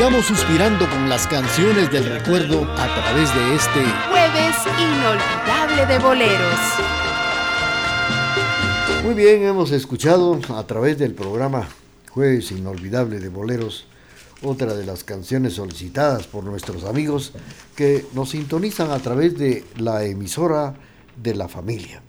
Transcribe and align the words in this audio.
Sigamos 0.00 0.24
suspirando 0.24 0.88
con 0.88 1.10
las 1.10 1.26
canciones 1.26 1.92
del 1.92 2.06
recuerdo 2.06 2.62
a 2.62 2.86
través 2.94 3.34
de 3.34 3.54
este 3.54 3.84
Jueves 4.08 4.56
Inolvidable 4.78 5.84
de 5.84 5.98
Boleros. 5.98 6.60
Muy 9.04 9.12
bien, 9.12 9.42
hemos 9.42 9.72
escuchado 9.72 10.40
a 10.56 10.66
través 10.66 10.96
del 10.96 11.12
programa 11.12 11.68
Jueves 12.08 12.50
Inolvidable 12.50 13.20
de 13.20 13.28
Boleros 13.28 13.84
otra 14.40 14.72
de 14.72 14.86
las 14.86 15.04
canciones 15.04 15.52
solicitadas 15.52 16.26
por 16.26 16.44
nuestros 16.44 16.84
amigos 16.84 17.34
que 17.76 18.06
nos 18.14 18.30
sintonizan 18.30 18.92
a 18.92 19.00
través 19.00 19.36
de 19.36 19.66
la 19.76 20.04
emisora 20.04 20.76
de 21.22 21.34
la 21.34 21.46
familia. 21.46 22.00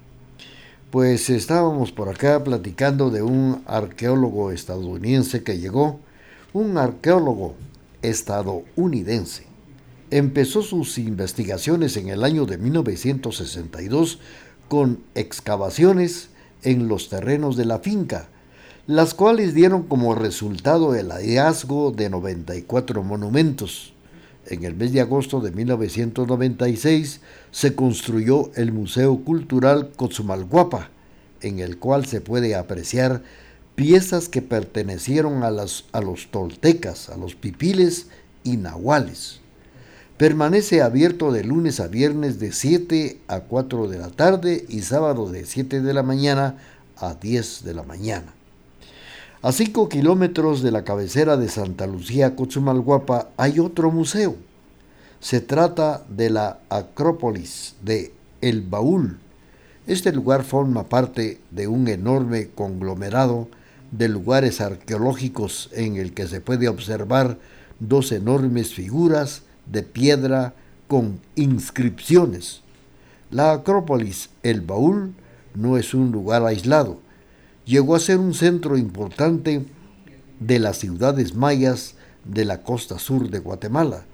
Pues 0.92 1.30
estábamos 1.30 1.92
por 1.92 2.08
acá 2.08 2.42
platicando 2.42 3.10
de 3.10 3.22
un 3.22 3.64
arqueólogo 3.68 4.54
estadounidense 4.54 5.44
que 5.44 5.60
llegó, 5.60 6.00
un 6.54 6.78
arqueólogo 6.78 7.56
estadounidense. 8.02 9.44
Empezó 10.10 10.62
sus 10.62 10.98
investigaciones 10.98 11.96
en 11.98 12.10
el 12.10 12.24
año 12.24 12.46
de 12.46 12.58
1962 12.58 14.20
con 14.68 15.00
excavaciones 15.16 16.30
en 16.64 16.88
los 16.88 17.10
terrenos 17.10 17.58
de 17.58 17.66
la 17.66 17.80
finca, 17.80 18.30
las 18.88 19.14
cuales 19.14 19.54
dieron 19.54 19.84
como 19.84 20.16
resultado 20.16 20.96
el 20.96 21.12
hallazgo 21.12 21.92
de 21.92 22.10
94 22.10 23.04
monumentos. 23.04 23.94
En 24.48 24.64
el 24.66 24.76
mes 24.76 24.92
de 24.92 25.02
agosto 25.02 25.40
de 25.40 25.52
1996 25.52 27.22
se 27.52 27.76
construyó 27.76 28.52
el 28.56 28.72
Museo 28.72 29.24
Cultural 29.24 29.92
Cozumalguapa, 29.96 30.90
en 31.42 31.60
el 31.60 31.78
cual 31.78 32.06
se 32.06 32.22
puede 32.22 32.56
apreciar 32.56 33.24
piezas 33.76 34.30
que 34.30 34.42
pertenecieron 34.42 35.44
a, 35.44 35.52
las, 35.52 35.86
a 35.92 36.02
los 36.02 36.30
toltecas, 36.32 37.10
a 37.10 37.18
los 37.18 37.36
pipiles 37.36 38.08
y 38.44 38.58
nahuales. 38.58 39.40
Permanece 40.18 40.82
abierto 40.82 41.32
de 41.32 41.44
lunes 41.44 41.80
a 41.80 41.88
viernes 41.88 42.40
de 42.40 42.52
7 42.52 43.20
a 43.28 43.40
4 43.40 43.88
de 43.88 43.98
la 43.98 44.10
tarde 44.10 44.66
y 44.70 44.82
sábado 44.82 45.32
de 45.32 45.46
7 45.46 45.82
de 45.82 45.94
la 45.94 46.04
mañana 46.04 46.58
a 46.98 47.16
10 47.16 47.64
de 47.64 47.74
la 47.74 47.84
mañana. 47.84 48.34
A 49.42 49.52
5 49.52 49.90
kilómetros 49.90 50.62
de 50.62 50.70
la 50.70 50.84
cabecera 50.84 51.38
de 51.38 51.50
Santa 51.50 51.88
Lucía, 51.88 52.36
Cochumalguapa, 52.36 53.30
hay 53.38 53.60
otro 53.60 53.90
museo. 53.90 54.36
Se 55.20 55.42
trata 55.42 56.04
de 56.10 56.30
la 56.30 56.60
Acrópolis 56.70 57.76
de 57.82 58.14
El 58.42 58.62
Baúl. 58.62 59.18
Este 59.88 60.12
lugar 60.12 60.44
forma 60.44 60.84
parte 60.84 61.40
de 61.50 61.68
un 61.68 61.88
enorme 61.88 62.50
conglomerado 62.50 63.48
de 63.92 64.08
lugares 64.08 64.62
arqueológicos 64.62 65.70
en 65.74 65.98
el 65.98 66.14
que 66.14 66.28
se 66.28 66.42
puede 66.42 66.68
observar 66.68 67.38
dos 67.80 68.12
enormes 68.12 68.74
figuras 68.74 69.44
de 69.66 69.84
piedra 69.84 70.54
con 70.88 71.20
inscripciones. 71.36 72.62
La 73.30 73.54
Acrópolis, 73.54 74.30
el 74.44 74.62
Baúl, 74.62 75.14
no 75.56 75.78
es 75.78 75.94
un 75.94 76.12
lugar 76.12 76.46
aislado. 76.46 77.00
Llegó 77.66 77.96
a 77.96 78.00
ser 78.00 78.18
un 78.18 78.34
centro 78.34 78.78
importante 78.78 79.66
de 80.40 80.60
las 80.60 80.78
ciudades 80.78 81.36
mayas 81.36 81.96
de 82.26 82.46
la 82.46 82.64
costa 82.64 83.00
sur 83.00 83.30
de 83.30 83.40
Guatemala. 83.40 84.06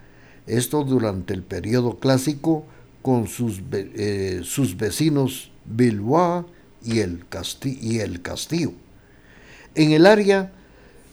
Esto 0.45 0.83
durante 0.83 1.33
el 1.33 1.43
periodo 1.43 1.99
clásico 1.99 2.65
con 3.01 3.27
sus, 3.27 3.61
eh, 3.71 4.41
sus 4.43 4.77
vecinos 4.77 5.51
Bilboa 5.65 6.45
y 6.83 6.99
el, 6.99 7.25
y 7.63 7.99
el 7.99 8.21
Castillo. 8.21 8.73
En 9.77 9.91
el 9.91 10.07
área 10.07 10.51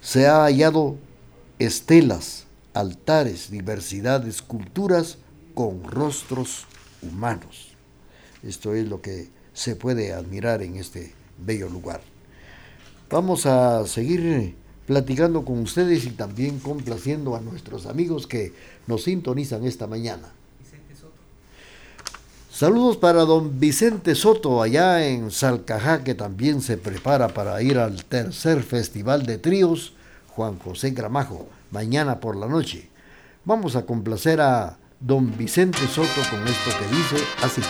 se 0.00 0.26
ha 0.26 0.44
hallado 0.44 0.96
estelas, 1.58 2.46
altares, 2.72 3.50
diversidad 3.50 4.22
de 4.22 4.30
esculturas 4.30 5.18
con 5.52 5.84
rostros 5.84 6.64
humanos. 7.02 7.74
Esto 8.42 8.72
es 8.72 8.88
lo 8.88 9.02
que 9.02 9.28
se 9.52 9.76
puede 9.76 10.14
admirar 10.14 10.62
en 10.62 10.76
este 10.76 11.12
bello 11.36 11.68
lugar. 11.68 12.00
Vamos 13.10 13.44
a 13.44 13.86
seguir 13.86 14.54
platicando 14.86 15.44
con 15.44 15.58
ustedes 15.58 16.06
y 16.06 16.12
también 16.12 16.58
complaciendo 16.58 17.36
a 17.36 17.42
nuestros 17.42 17.84
amigos 17.84 18.26
que 18.26 18.54
nos 18.86 19.02
sintonizan 19.02 19.66
esta 19.66 19.86
mañana. 19.86 20.32
Saludos 22.54 22.96
para 22.96 23.24
don 23.24 23.58
Vicente 23.58 24.14
Soto 24.14 24.62
allá 24.62 25.04
en 25.08 25.32
Salcajá 25.32 26.04
que 26.04 26.14
también 26.14 26.60
se 26.60 26.76
prepara 26.76 27.26
para 27.26 27.60
ir 27.60 27.78
al 27.78 28.04
tercer 28.04 28.62
festival 28.62 29.26
de 29.26 29.38
tríos 29.38 29.92
Juan 30.28 30.60
José 30.60 30.92
Gramajo 30.92 31.48
mañana 31.72 32.20
por 32.20 32.36
la 32.36 32.46
noche. 32.46 32.88
Vamos 33.44 33.74
a 33.74 33.84
complacer 33.84 34.40
a 34.40 34.78
don 35.00 35.36
Vicente 35.36 35.84
Soto 35.88 36.20
con 36.30 36.46
esto 36.46 36.70
que 36.78 36.96
dice 36.96 37.16
así. 37.42 37.60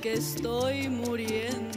Siquiera 0.00 1.67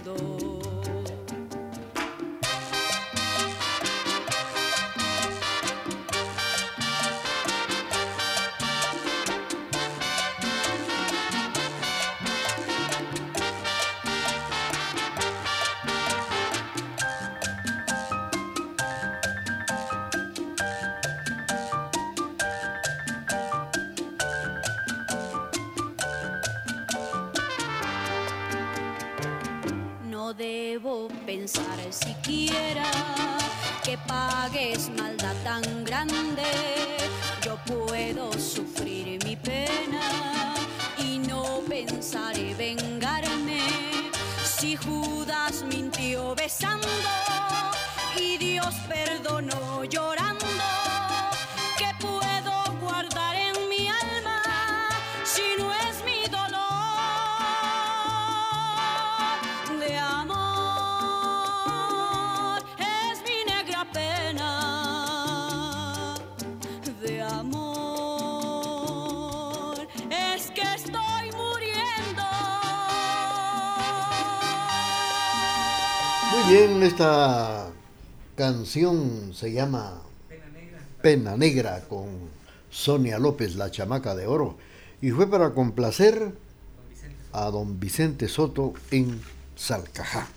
esta 77.02 77.72
canción 78.36 79.34
se 79.34 79.52
llama 79.52 80.04
Pena 81.02 81.36
Negra. 81.36 81.82
con 81.90 82.06
Sonia 82.70 83.18
López, 83.18 83.56
la 83.56 83.72
chamaca 83.72 84.14
de 84.14 84.28
oro, 84.28 84.60
y 85.02 85.10
fue 85.10 85.28
para 85.28 85.56
complacer 85.56 86.32
a 87.32 87.50
don 87.50 87.80
Vicente 87.80 88.28
Soto 88.28 88.74
en 88.92 89.20
Salcajá. 89.56 90.28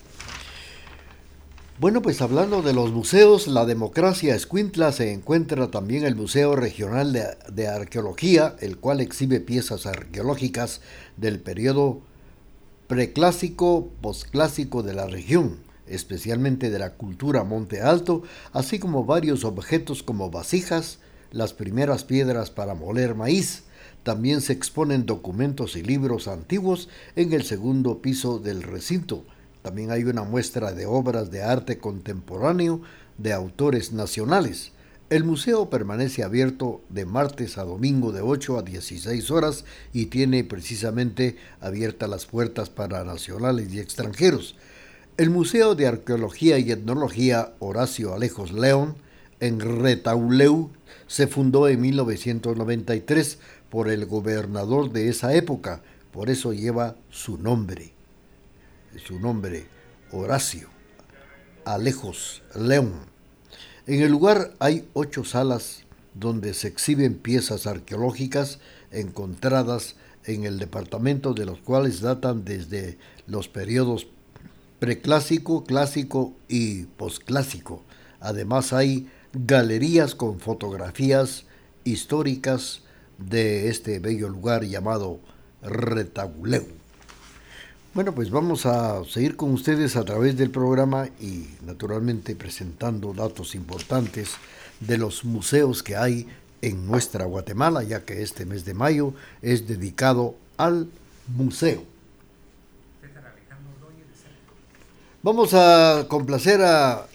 Bueno, 1.78 2.00
pues 2.00 2.22
hablando 2.22 2.62
de 2.62 2.72
los 2.72 2.93
museos, 2.93 3.46
la 3.46 3.67
democracia 3.67 4.34
escuintla 4.34 4.90
se 4.93 5.12
encuentra 5.12 5.70
también 5.70 6.06
el 6.06 6.17
Museo 6.17 6.56
Regional 6.56 7.12
de, 7.12 7.69
Arqueología, 7.69 8.56
el 8.60 8.79
cual 8.79 9.03
exhibe 9.03 9.39
piezas 9.39 9.84
arqueológicas 9.84 10.81
del 11.19 11.41
periodo 11.41 12.00
preclásico, 12.86 13.91
posclásico 14.00 14.82
de 14.82 14.94
la 14.94 15.06
región 15.08 15.64
especialmente 15.86 16.70
de 16.70 16.79
la 16.79 16.94
cultura 16.94 17.44
Monte 17.44 17.81
Alto, 17.81 18.22
así 18.53 18.79
como 18.79 19.05
varios 19.05 19.44
objetos 19.44 20.03
como 20.03 20.31
vasijas, 20.31 20.98
las 21.31 21.53
primeras 21.53 22.05
piedras 22.05 22.50
para 22.50 22.74
moler 22.74 23.14
maíz. 23.14 23.64
También 24.03 24.41
se 24.41 24.53
exponen 24.53 25.06
documentos 25.06 25.76
y 25.76 25.82
libros 25.82 26.29
antiguos 26.29 26.88
en 27.17 27.32
el 27.32 27.43
segundo 27.44 28.03
piso 28.03 28.38
del 28.38 28.62
recinto. 28.62 29.24
También 29.62 29.91
hay 29.91 30.05
una 30.05 30.24
muestra 30.24 30.72
de 30.72 30.86
obras 30.86 31.31
de 31.31 31.43
arte 31.43 31.79
contemporáneo 31.79 32.82
de 33.19 33.32
autores 33.32 33.93
nacionales. 33.93 34.72
El 35.10 35.24
museo 35.24 35.70
permanece 35.70 36.22
abierto 36.22 36.82
de 36.88 37.05
martes 37.05 37.58
a 37.58 37.64
domingo 37.64 38.10
de 38.10 38.20
8 38.20 38.58
a 38.58 38.62
16 38.62 39.31
horas 39.31 39.64
y 39.93 40.06
tiene 40.06 40.44
precisamente 40.44 41.36
abiertas 41.60 42.08
las 42.08 42.26
puertas 42.26 42.70
para 42.70 43.05
nacionales 43.05 43.72
y 43.72 43.81
extranjeros. 43.81 44.56
El 45.17 45.31
Museo 45.31 45.77
de 45.77 45.87
Arqueología 45.87 46.59
y 46.59 46.73
Etnología 46.73 47.53
Horacio 47.61 48.15
Alejos 48.15 48.51
León 48.51 48.97
en 49.39 49.61
Retauleu 49.61 50.73
se 51.06 51.29
fundó 51.29 51.69
en 51.69 51.83
1993 51.83 53.39
por 53.71 53.91
el 53.91 54.06
gobernador 54.06 54.91
de 54.91 55.09
esa 55.09 55.33
época, 55.33 55.83
por 56.11 56.31
eso 56.31 56.53
lleva 56.53 56.97
su 57.11 57.39
nombre. 57.39 57.93
Su 59.06 59.21
nombre, 59.21 59.69
Horacio 60.11 60.69
Alejos 61.65 62.43
León. 62.56 62.94
En 63.87 64.03
el 64.03 64.11
lugar 64.11 64.55
hay 64.59 64.89
ocho 64.94 65.23
salas 65.23 65.85
donde 66.15 66.55
se 66.55 66.67
exhiben 66.67 67.15
piezas 67.15 67.69
arqueológicas 67.69 68.59
encontradas 68.91 69.94
en 70.25 70.43
el 70.43 70.59
departamento 70.59 71.35
de 71.35 71.47
los 71.47 71.61
cuales 71.61 72.01
datan 72.01 72.44
desde 72.44 72.99
los 73.29 73.47
periodos 73.47 74.09
preclásico, 74.84 75.64
clásico 75.64 76.34
y 76.46 76.82
posclásico. 76.82 77.82
Además 78.20 78.74
hay 78.74 79.08
galerías 79.32 80.14
con 80.14 80.41
fotografías 80.41 81.46
históricas 81.84 82.82
de 83.17 83.70
este 83.70 83.98
bello 83.98 84.29
lugar 84.29 84.62
llamado 84.62 85.20
Retaguleu. 85.62 86.67
Bueno, 87.94 88.14
pues 88.14 88.29
vamos 88.29 88.67
a 88.67 89.03
seguir 89.06 89.36
con 89.36 89.53
ustedes 89.53 89.96
a 89.96 90.05
través 90.05 90.36
del 90.36 90.50
programa 90.50 91.08
y 91.19 91.46
naturalmente 91.64 92.36
presentando 92.36 93.14
datos 93.14 93.55
importantes 93.55 94.32
de 94.81 94.98
los 94.98 95.24
museos 95.24 95.82
que 95.82 95.96
hay 95.96 96.29
en 96.60 96.86
nuestra 96.86 97.24
Guatemala, 97.24 97.82
ya 97.84 98.05
que 98.05 98.20
este 98.20 98.44
mes 98.44 98.67
de 98.67 98.74
mayo 98.74 99.14
es 99.41 99.67
dedicado 99.67 100.34
al 100.58 100.91
museo. 101.26 101.94
Vamos 105.24 105.54
a 105.54 106.04
complacer 106.06 106.60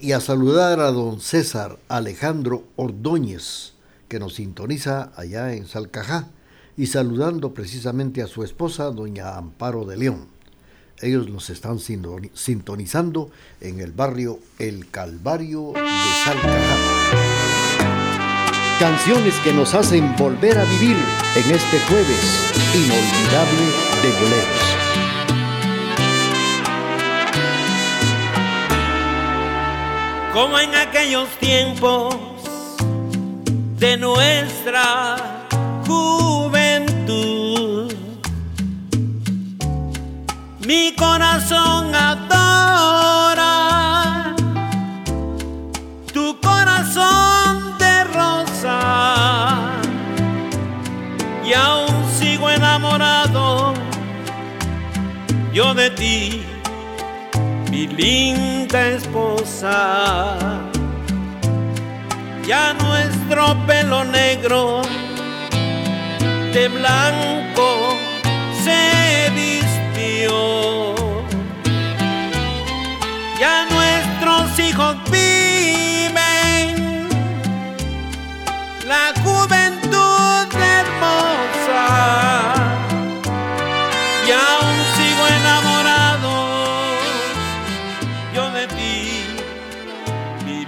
y 0.01 0.13
a 0.13 0.19
saludar 0.19 0.79
a 0.79 0.89
don 0.89 1.21
César 1.21 1.77
Alejandro 1.89 2.63
Ordóñez, 2.75 3.73
que 4.07 4.17
nos 4.17 4.33
sintoniza 4.33 5.11
allá 5.15 5.53
en 5.53 5.67
Salcajá, 5.67 6.29
y 6.75 6.87
saludando 6.87 7.53
precisamente 7.53 8.23
a 8.23 8.27
su 8.27 8.43
esposa, 8.43 8.85
doña 8.85 9.37
Amparo 9.37 9.85
de 9.85 9.97
León. 9.97 10.25
Ellos 11.01 11.29
nos 11.29 11.51
están 11.51 11.77
sintonizando 11.77 13.29
en 13.61 13.79
el 13.79 13.91
barrio 13.91 14.39
El 14.57 14.89
Calvario 14.89 15.73
de 15.75 15.87
Salcajá. 16.25 16.77
Canciones 18.79 19.35
que 19.43 19.53
nos 19.53 19.75
hacen 19.75 20.15
volver 20.17 20.57
a 20.57 20.65
vivir 20.65 20.97
en 21.35 21.51
este 21.51 21.79
jueves 21.87 22.53
inolvidable 22.73 23.65
de 24.01 24.11
boleros. 24.19 24.58
Como 30.33 30.59
en 30.59 30.75
aquellos 30.75 31.29
tiempos 31.39 32.15
de 33.77 33.97
nuestra 33.97 35.39
mi 40.69 40.93
corazón 40.95 41.95
adora 41.95 43.55
tu 46.13 46.39
corazón 46.39 47.75
de 47.79 48.03
rosa 48.03 49.71
y 51.43 51.53
aún 51.53 52.05
sigo 52.19 52.51
enamorado 52.51 53.73
yo 55.51 55.73
de 55.73 55.89
ti, 55.89 56.43
mi 57.79 57.87
linda 57.87 58.89
esposa. 58.89 60.37
Ya 62.45 62.73
nuestro 62.73 63.55
pelo 63.67 64.03
negro 64.03 64.81
de 66.53 66.67
blanco 66.67 67.95
se 68.63 69.29
ya 73.39 73.65
nuestros 73.71 74.59
hijos 74.59 74.97
viven 75.09 77.07
la 78.85 79.13
juventud 79.23 79.78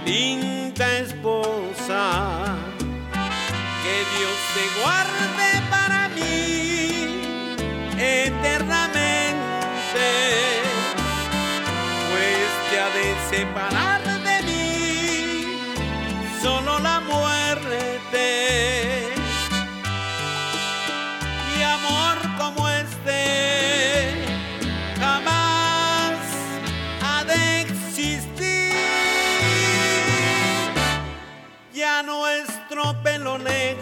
linda 0.04 0.98
esposa. 0.98 2.56
Que 3.82 3.96
Dios 4.16 4.38
te 4.54 4.80
guarde 4.80 5.71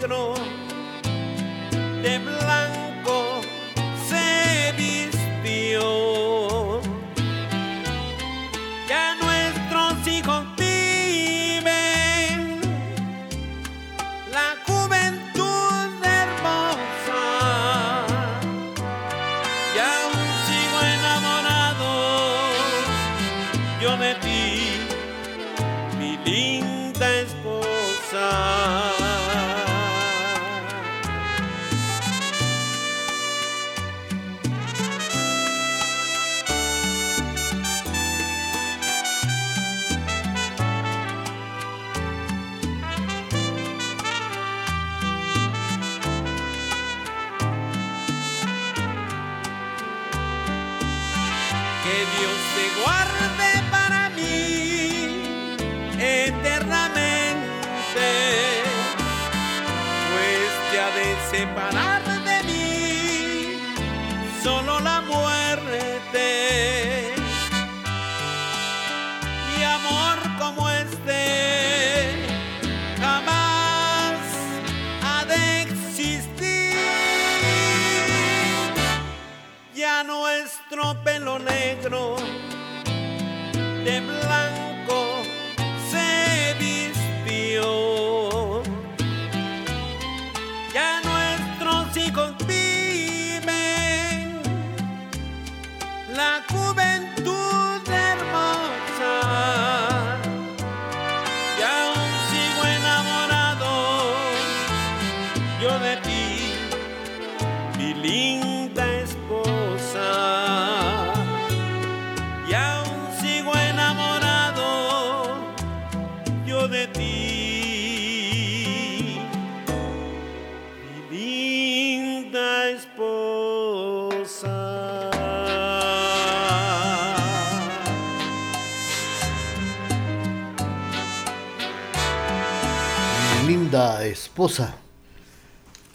pelo 0.01 0.33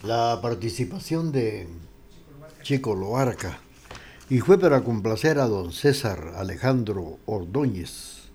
La 0.05 0.39
participación 0.41 1.33
de 1.33 1.67
Chico 2.63 2.95
Loarca. 2.95 3.59
Y 4.31 4.39
fue 4.39 4.57
para 4.57 4.85
complacer 4.85 5.41
a 5.41 5.49
don 5.49 5.73
César 5.73 6.35
Alejandro 6.37 7.19
Ordóñez 7.27 8.29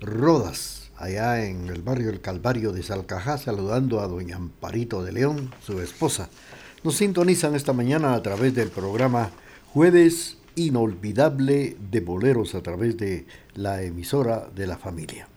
Rodas, 0.00 0.90
allá 0.96 1.46
en 1.46 1.68
el 1.68 1.82
barrio 1.82 2.10
El 2.10 2.20
Calvario 2.20 2.72
de 2.72 2.82
Salcajá, 2.82 3.38
saludando 3.38 4.00
a 4.00 4.08
doña 4.08 4.34
Amparito 4.34 5.04
de 5.04 5.12
León, 5.12 5.54
su 5.64 5.80
esposa. 5.80 6.28
Nos 6.82 6.96
sintonizan 6.96 7.54
esta 7.54 7.72
mañana 7.72 8.14
a 8.14 8.22
través 8.22 8.52
del 8.52 8.70
programa 8.70 9.30
Jueves 9.72 10.38
inolvidable 10.56 11.76
de 11.88 12.00
boleros 12.00 12.56
a 12.56 12.62
través 12.62 12.96
de 12.96 13.26
la 13.54 13.80
emisora 13.82 14.48
de 14.52 14.66
la 14.66 14.76
familia. 14.76 15.28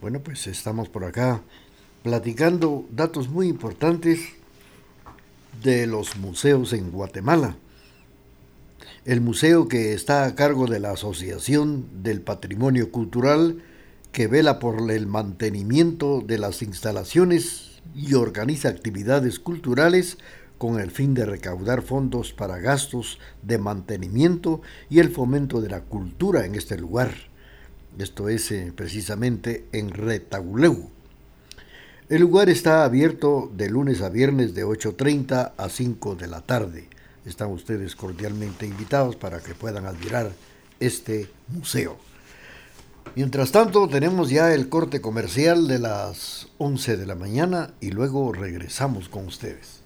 Bueno, 0.00 0.18
pues 0.18 0.48
estamos 0.48 0.88
por 0.88 1.04
acá 1.04 1.40
platicando 2.06 2.86
datos 2.92 3.28
muy 3.28 3.48
importantes 3.48 4.20
de 5.64 5.88
los 5.88 6.16
museos 6.16 6.72
en 6.72 6.92
Guatemala. 6.92 7.56
El 9.04 9.20
museo 9.20 9.66
que 9.66 9.92
está 9.92 10.24
a 10.24 10.36
cargo 10.36 10.68
de 10.68 10.78
la 10.78 10.92
Asociación 10.92 12.04
del 12.04 12.20
Patrimonio 12.20 12.92
Cultural 12.92 13.60
que 14.12 14.28
vela 14.28 14.60
por 14.60 14.88
el 14.88 15.08
mantenimiento 15.08 16.22
de 16.24 16.38
las 16.38 16.62
instalaciones 16.62 17.82
y 17.92 18.14
organiza 18.14 18.68
actividades 18.68 19.40
culturales 19.40 20.18
con 20.58 20.78
el 20.78 20.92
fin 20.92 21.12
de 21.12 21.26
recaudar 21.26 21.82
fondos 21.82 22.32
para 22.32 22.58
gastos 22.58 23.18
de 23.42 23.58
mantenimiento 23.58 24.62
y 24.88 25.00
el 25.00 25.10
fomento 25.10 25.60
de 25.60 25.70
la 25.70 25.80
cultura 25.80 26.46
en 26.46 26.54
este 26.54 26.78
lugar. 26.78 27.12
Esto 27.98 28.28
es 28.28 28.52
eh, 28.52 28.72
precisamente 28.76 29.66
en 29.72 29.90
Retauleu. 29.90 30.95
El 32.08 32.20
lugar 32.20 32.48
está 32.48 32.84
abierto 32.84 33.50
de 33.56 33.68
lunes 33.68 34.00
a 34.00 34.08
viernes 34.08 34.54
de 34.54 34.64
8.30 34.64 35.54
a 35.56 35.68
5 35.68 36.14
de 36.14 36.28
la 36.28 36.40
tarde. 36.40 36.88
Están 37.24 37.50
ustedes 37.50 37.96
cordialmente 37.96 38.64
invitados 38.64 39.16
para 39.16 39.40
que 39.40 39.56
puedan 39.56 39.86
admirar 39.86 40.30
este 40.78 41.28
museo. 41.48 41.96
Mientras 43.16 43.50
tanto, 43.50 43.88
tenemos 43.88 44.30
ya 44.30 44.54
el 44.54 44.68
corte 44.68 45.00
comercial 45.00 45.66
de 45.66 45.80
las 45.80 46.46
11 46.58 46.96
de 46.96 47.06
la 47.06 47.16
mañana 47.16 47.74
y 47.80 47.90
luego 47.90 48.32
regresamos 48.32 49.08
con 49.08 49.26
ustedes. 49.26 49.85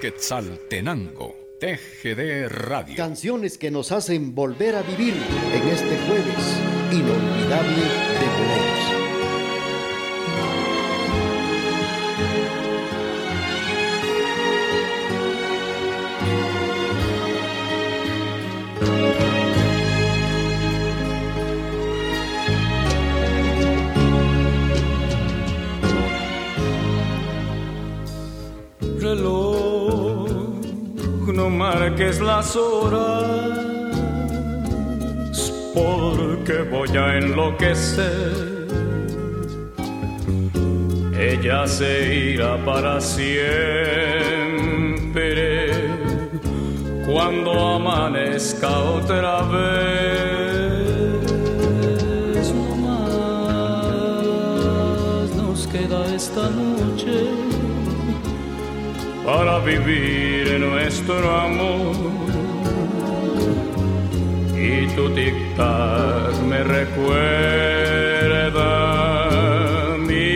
Quetzaltenango, 0.00 1.34
TGD 1.58 2.48
Radio. 2.48 2.96
Canciones 2.96 3.56
que 3.56 3.70
nos 3.70 3.92
hacen 3.92 4.34
volver 4.34 4.76
a 4.76 4.82
vivir 4.82 5.14
en 5.54 5.68
este 5.68 5.96
jueves 6.06 6.60
inolvidable 6.92 8.15
marques 31.96 32.20
las 32.20 32.54
horas, 32.56 33.58
porque 35.74 36.62
voy 36.70 36.94
a 36.96 37.16
enloquecer. 37.16 38.66
Ella 41.18 41.66
se 41.66 42.14
irá 42.32 42.62
para 42.66 43.00
siempre 43.00 43.46
cuando 47.06 47.76
amanezca 47.76 48.68
otra 48.78 49.40
vez. 49.42 50.35
Para 59.26 59.58
vivir 59.58 60.58
nuestro 60.60 61.36
amor. 61.36 61.96
Y 64.56 64.86
tu 64.94 65.10
tic-tac 65.10 66.40
me 66.48 66.62
recuerda 66.62 68.70
mi 69.98 70.28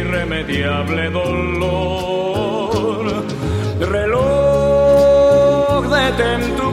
irremediable 0.00 1.10
dolor. 1.10 3.04
Reloj, 3.80 5.82
detén 5.96 6.56
tu 6.56 6.72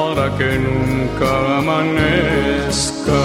para 0.00 0.30
que 0.36 0.58
nunca 0.58 1.58
amanezca. 1.58 3.20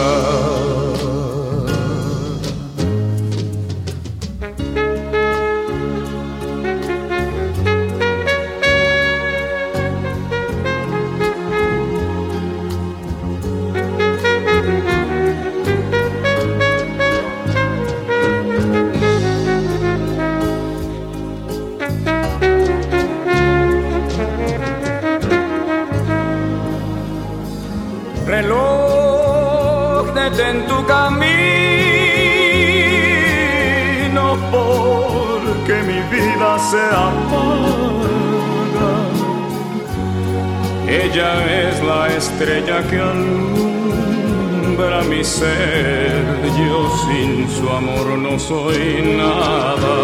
Soy 48.40 49.02
nada. 49.18 49.96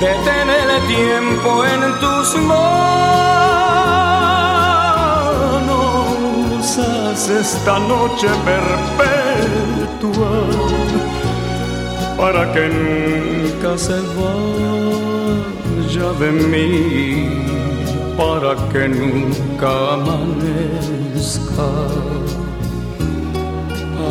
Detén 0.00 0.48
el 0.48 0.70
tiempo 0.86 1.64
en 1.64 1.80
tus 2.00 2.36
manos 2.36 3.20
haz 6.78 7.28
esta 7.28 7.78
noche 7.78 8.28
perpetua 8.44 10.32
para 12.16 12.52
que 12.52 12.68
nunca 12.68 13.70
se 13.78 13.98
vaya 14.20 16.08
de 16.18 16.30
mí, 16.32 16.78
para 18.16 18.52
que 18.70 18.88
nunca 18.88 19.70
amanezca, 19.94 21.70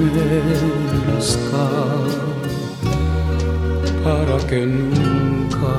para 4.03 4.37
que 4.47 4.65
nunca 4.65 5.75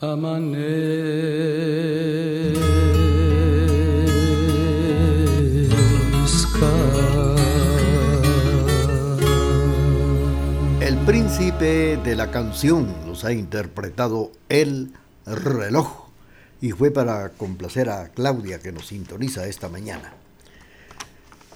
amanezca. 0.00 0.60
El 10.80 10.96
príncipe 10.98 11.96
de 11.96 12.14
la 12.14 12.30
canción 12.30 12.94
nos 13.06 13.24
ha 13.24 13.32
interpretado 13.32 14.30
el 14.48 14.92
reloj 15.26 16.09
y 16.60 16.72
fue 16.72 16.90
para 16.90 17.30
complacer 17.30 17.88
a 17.88 18.08
Claudia 18.08 18.58
que 18.58 18.72
nos 18.72 18.88
sintoniza 18.88 19.46
esta 19.46 19.68
mañana. 19.68 20.12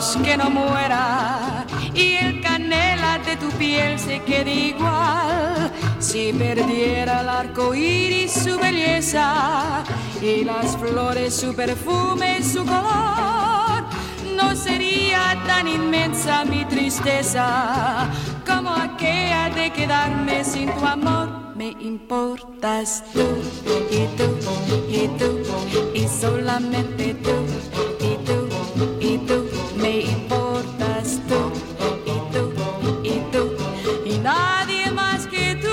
que 0.00 0.38
no 0.38 0.48
muera 0.48 1.66
y 1.94 2.14
el 2.14 2.40
canela 2.40 3.18
de 3.18 3.36
tu 3.36 3.50
piel 3.58 3.98
se 3.98 4.20
quede 4.22 4.50
igual. 4.50 5.70
Si 5.98 6.32
perdiera 6.32 7.20
el 7.20 7.28
arco 7.28 7.74
iris 7.74 8.32
su 8.32 8.58
belleza 8.58 9.84
y 10.22 10.44
las 10.44 10.78
flores 10.78 11.34
su 11.34 11.54
perfume, 11.54 12.42
su 12.42 12.64
color, 12.64 13.84
no 14.34 14.56
sería 14.56 15.36
tan 15.46 15.68
inmensa 15.68 16.46
mi 16.46 16.64
tristeza 16.64 18.08
como 18.46 18.70
aquella 18.70 19.50
de 19.50 19.70
quedarme 19.72 20.42
sin 20.42 20.72
tu 20.72 20.86
amor. 20.86 21.28
Me 21.54 21.76
importas 21.80 23.04
tú 23.12 23.26
y 23.90 24.06
tú 24.16 24.38
y 24.88 25.06
tú 25.18 25.38
y 25.94 26.08
solamente 26.08 27.14
tú 27.14 27.91
importas 30.04 31.20
tú 31.28 31.52
nadie 34.22 34.90
más 34.90 35.26
que 35.26 35.56
tú. 35.56 35.68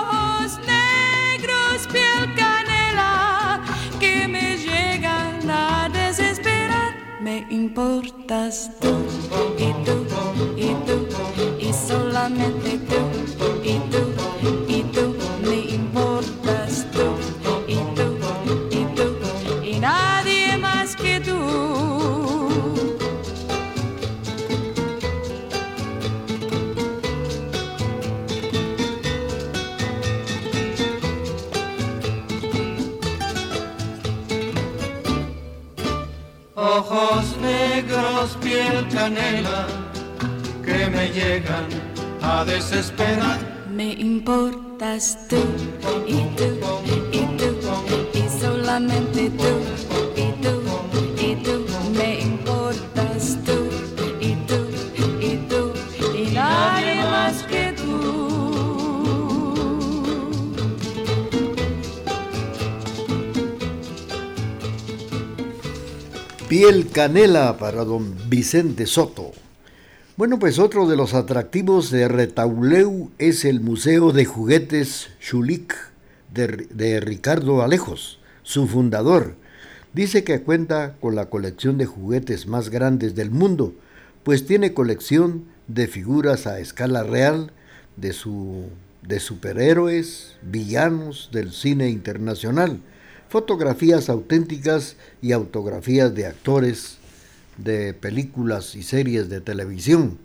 Ojos 0.00 0.58
negros, 0.66 1.86
piel 1.92 2.34
canela, 2.34 3.62
que 4.00 4.26
me 4.26 4.56
llegan 4.56 5.48
a 5.50 5.88
desesperar. 5.90 6.94
Me 7.20 7.46
importas 7.50 8.70
tú 8.80 8.94
y 9.58 9.72
tú 9.84 10.06
y 10.56 10.74
tú 10.86 11.06
y 11.58 11.72
solamente 11.72 12.78
tú 12.88 13.03
Canela 67.04 67.58
para 67.58 67.84
don 67.84 68.16
Vicente 68.30 68.86
Soto. 68.86 69.32
Bueno, 70.16 70.38
pues 70.38 70.58
otro 70.58 70.88
de 70.88 70.96
los 70.96 71.12
atractivos 71.12 71.90
de 71.90 72.08
Retauleu 72.08 73.10
es 73.18 73.44
el 73.44 73.60
Museo 73.60 74.10
de 74.10 74.24
Juguetes 74.24 75.10
Chulik 75.20 75.74
de, 76.32 76.66
de 76.70 77.00
Ricardo 77.00 77.60
Alejos, 77.60 78.20
su 78.42 78.66
fundador. 78.66 79.34
Dice 79.92 80.24
que 80.24 80.40
cuenta 80.40 80.94
con 80.98 81.14
la 81.14 81.26
colección 81.26 81.76
de 81.76 81.84
juguetes 81.84 82.46
más 82.46 82.70
grandes 82.70 83.14
del 83.14 83.30
mundo, 83.30 83.74
pues 84.22 84.46
tiene 84.46 84.72
colección 84.72 85.44
de 85.68 85.88
figuras 85.88 86.46
a 86.46 86.58
escala 86.58 87.02
real 87.02 87.50
de, 87.98 88.14
su, 88.14 88.70
de 89.02 89.20
superhéroes, 89.20 90.36
villanos 90.40 91.28
del 91.34 91.52
cine 91.52 91.90
internacional 91.90 92.80
fotografías 93.34 94.10
auténticas 94.10 94.94
y 95.20 95.32
autografías 95.32 96.14
de 96.14 96.24
actores 96.24 96.98
de 97.56 97.92
películas 97.92 98.76
y 98.76 98.84
series 98.84 99.28
de 99.28 99.40
televisión, 99.40 100.18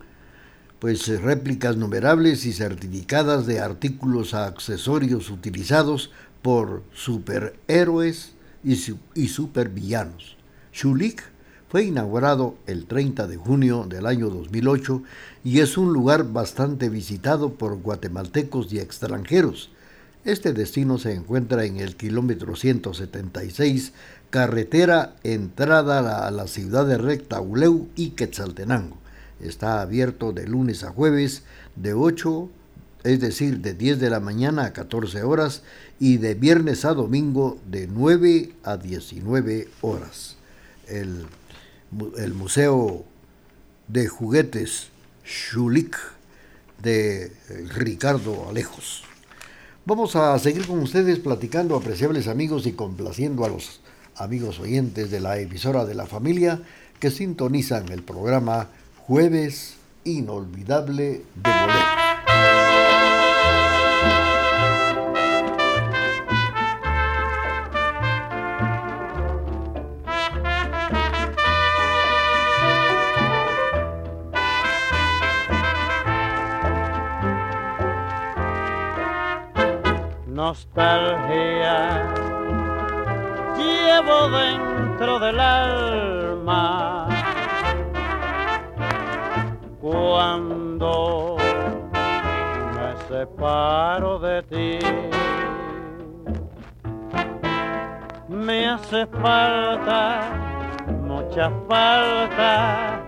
pues 0.77 1.07
réplicas 1.19 1.75
numerables 1.75 2.45
y 2.45 2.53
certificadas 2.53 3.47
de 3.47 3.61
artículos 3.61 4.35
a 4.35 4.45
accesorios 4.45 5.31
utilizados 5.31 6.11
por 6.43 6.83
superhéroes 6.93 8.33
y, 8.63 8.75
su, 8.75 8.99
y 9.15 9.29
supervillanos. 9.29 10.37
Shulik 10.71 11.23
fue 11.67 11.85
inaugurado 11.85 12.57
el 12.67 12.85
30 12.85 13.25
de 13.25 13.37
junio 13.37 13.87
del 13.89 14.05
año 14.05 14.29
2008 14.29 15.01
y 15.43 15.61
es 15.61 15.79
un 15.79 15.93
lugar 15.93 16.31
bastante 16.31 16.89
visitado 16.89 17.55
por 17.55 17.75
guatemaltecos 17.81 18.71
y 18.71 18.77
extranjeros. 18.77 19.71
Este 20.25 20.53
destino 20.53 20.97
se 20.97 21.13
encuentra 21.13 21.65
en 21.65 21.77
el 21.77 21.95
kilómetro 21.95 22.55
176, 22.55 23.93
carretera 24.29 25.15
entrada 25.23 26.27
a 26.27 26.31
la 26.31 26.47
ciudad 26.47 26.85
de 26.85 26.97
Rectauleu 26.97 27.87
y 27.95 28.11
Quetzaltenango. 28.11 28.97
Está 29.39 29.81
abierto 29.81 30.33
de 30.33 30.47
lunes 30.47 30.83
a 30.83 30.91
jueves 30.91 31.43
de 31.75 31.93
8, 31.93 32.49
es 33.03 33.19
decir, 33.21 33.59
de 33.59 33.73
10 33.73 33.99
de 33.99 34.09
la 34.09 34.19
mañana 34.19 34.65
a 34.65 34.73
14 34.73 35.23
horas 35.23 35.63
y 35.99 36.17
de 36.17 36.35
viernes 36.35 36.83
a 36.83 36.93
domingo 36.93 37.57
de 37.65 37.87
9 37.87 38.53
a 38.63 38.75
19 38.75 39.69
horas. 39.81 40.35
El 40.87 41.25
el 42.17 42.33
Museo 42.33 43.05
de 43.87 44.07
Juguetes 44.07 44.87
Schulich 45.25 45.95
de 46.81 47.25
eh, 47.25 47.31
Ricardo 47.75 48.47
Alejos. 48.49 49.03
Vamos 49.89 50.15
a 50.15 50.37
seguir 50.37 50.67
con 50.67 50.77
ustedes 50.83 51.17
platicando, 51.17 51.75
apreciables 51.75 52.27
amigos, 52.27 52.67
y 52.67 52.73
complaciendo 52.73 53.43
a 53.43 53.49
los 53.49 53.81
amigos 54.17 54.59
oyentes 54.59 55.09
de 55.09 55.19
la 55.19 55.39
emisora 55.39 55.83
de 55.83 55.95
la 55.95 56.05
familia 56.05 56.61
que 56.99 57.09
sintonizan 57.09 57.91
el 57.91 58.03
programa 58.03 58.67
Jueves 59.07 59.77
Inolvidable 60.03 61.23
de 61.33 61.41
Bolero. 61.43 61.88
Nostalgia 80.49 81.77
llevo 83.55 84.29
dentro 84.29 85.19
del 85.19 85.39
alma 85.39 87.07
cuando 89.79 91.37
me 92.73 92.89
separo 93.07 94.17
de 94.17 94.41
ti. 94.51 94.79
Me 98.27 98.69
hace 98.69 99.05
falta, 99.21 100.01
mucha 101.03 101.51
falta 101.67 103.03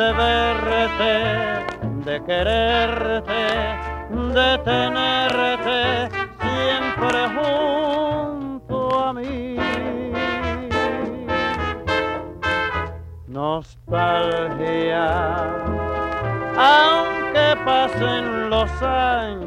de 0.00 0.12
verte, 0.22 1.14
de 2.04 2.24
quererte, 2.24 3.42
de 4.36 4.58
tenerte 4.58 6.15
siempre 6.96 7.28
junto 7.28 8.98
a 8.98 9.12
mí. 9.12 9.56
Nostalgia, 13.28 15.06
aunque 16.56 17.56
pasen 17.64 18.50
los 18.50 18.70
años, 18.82 19.45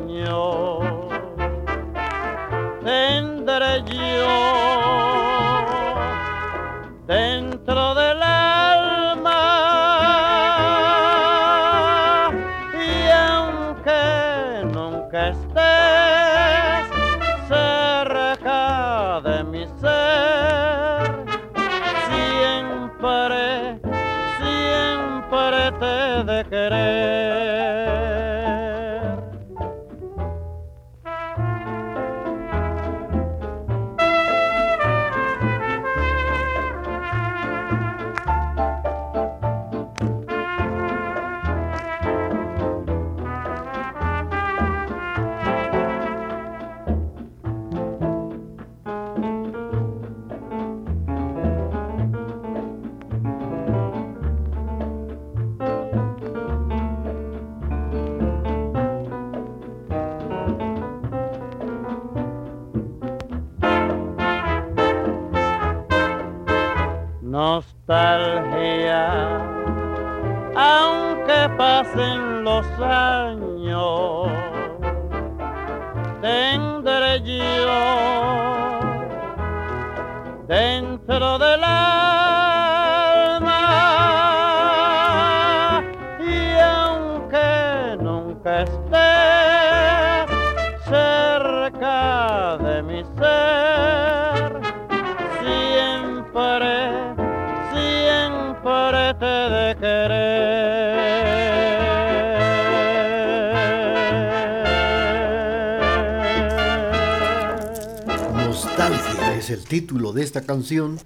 título 109.70 110.14
de 110.14 110.24
esta 110.24 110.42
canción 110.42 111.00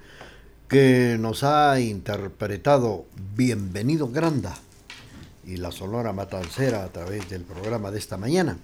que 0.69 1.17
nos 1.19 1.43
ha 1.43 1.79
interpretado 1.81 3.05
Bienvenido 3.35 4.07
Granda 4.07 4.55
y 5.45 5.57
la 5.57 5.73
Sonora 5.73 6.13
Matancera 6.13 6.85
a 6.85 6.87
través 6.87 7.29
del 7.29 7.41
programa 7.41 7.91
de 7.91 7.99
esta 7.99 8.15
mañana. 8.15 8.57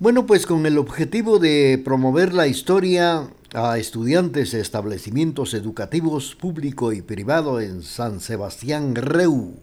Bueno, 0.00 0.26
pues 0.26 0.46
con 0.46 0.64
el 0.64 0.78
objetivo 0.78 1.40
de 1.40 1.82
promover 1.84 2.32
la 2.32 2.46
historia 2.46 3.32
a 3.52 3.78
estudiantes 3.78 4.52
de 4.52 4.60
establecimientos 4.60 5.54
educativos 5.54 6.36
público 6.36 6.92
y 6.92 7.02
privado 7.02 7.60
en 7.60 7.82
San 7.82 8.20
Sebastián 8.20 8.94
Reu, 8.94 9.56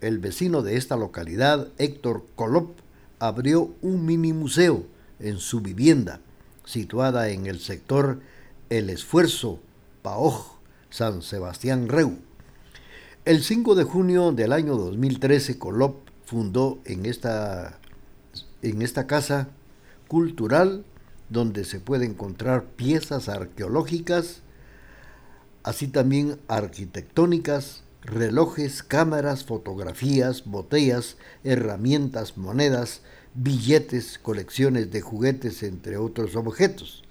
el 0.00 0.20
vecino 0.20 0.62
de 0.62 0.76
esta 0.76 0.96
localidad, 0.96 1.72
Héctor 1.78 2.24
Colop, 2.36 2.78
abrió 3.18 3.74
un 3.82 4.06
mini 4.06 4.32
museo 4.32 4.84
en 5.18 5.38
su 5.38 5.60
vivienda 5.60 6.20
situada 6.64 7.30
en 7.30 7.46
el 7.46 7.58
sector 7.58 8.20
El 8.70 8.90
Esfuerzo, 8.90 9.58
Paoj, 10.02 10.60
San 10.88 11.20
Sebastián 11.20 11.88
Reu. 11.88 12.18
El 13.24 13.42
5 13.42 13.74
de 13.74 13.82
junio 13.82 14.30
del 14.30 14.52
año 14.52 14.76
2013, 14.76 15.58
Colop 15.58 15.96
fundó 16.26 16.78
en 16.84 17.06
esta, 17.06 17.80
en 18.62 18.80
esta 18.80 19.08
casa 19.08 19.48
cultural 20.14 20.84
donde 21.28 21.64
se 21.64 21.80
puede 21.80 22.06
encontrar 22.06 22.66
piezas 22.76 23.28
arqueológicas, 23.28 24.42
así 25.64 25.88
también 25.88 26.38
arquitectónicas, 26.46 27.82
relojes, 28.02 28.84
cámaras, 28.84 29.44
fotografías, 29.44 30.44
botellas, 30.44 31.16
herramientas, 31.42 32.38
monedas, 32.38 33.00
billetes, 33.34 34.20
colecciones 34.20 34.92
de 34.92 35.00
juguetes, 35.00 35.64
entre 35.64 35.96
otros 35.96 36.36
objetos. 36.36 37.02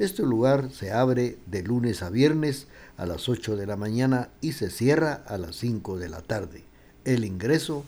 Este 0.00 0.24
lugar 0.24 0.72
se 0.72 0.90
abre 0.90 1.38
de 1.46 1.62
lunes 1.62 2.02
a 2.02 2.10
viernes 2.10 2.66
a 2.96 3.06
las 3.06 3.28
8 3.28 3.54
de 3.54 3.66
la 3.66 3.76
mañana 3.76 4.30
y 4.40 4.50
se 4.50 4.68
cierra 4.68 5.22
a 5.28 5.38
las 5.38 5.54
5 5.54 5.96
de 5.96 6.08
la 6.08 6.22
tarde. 6.22 6.64
El 7.04 7.24
ingreso 7.24 7.84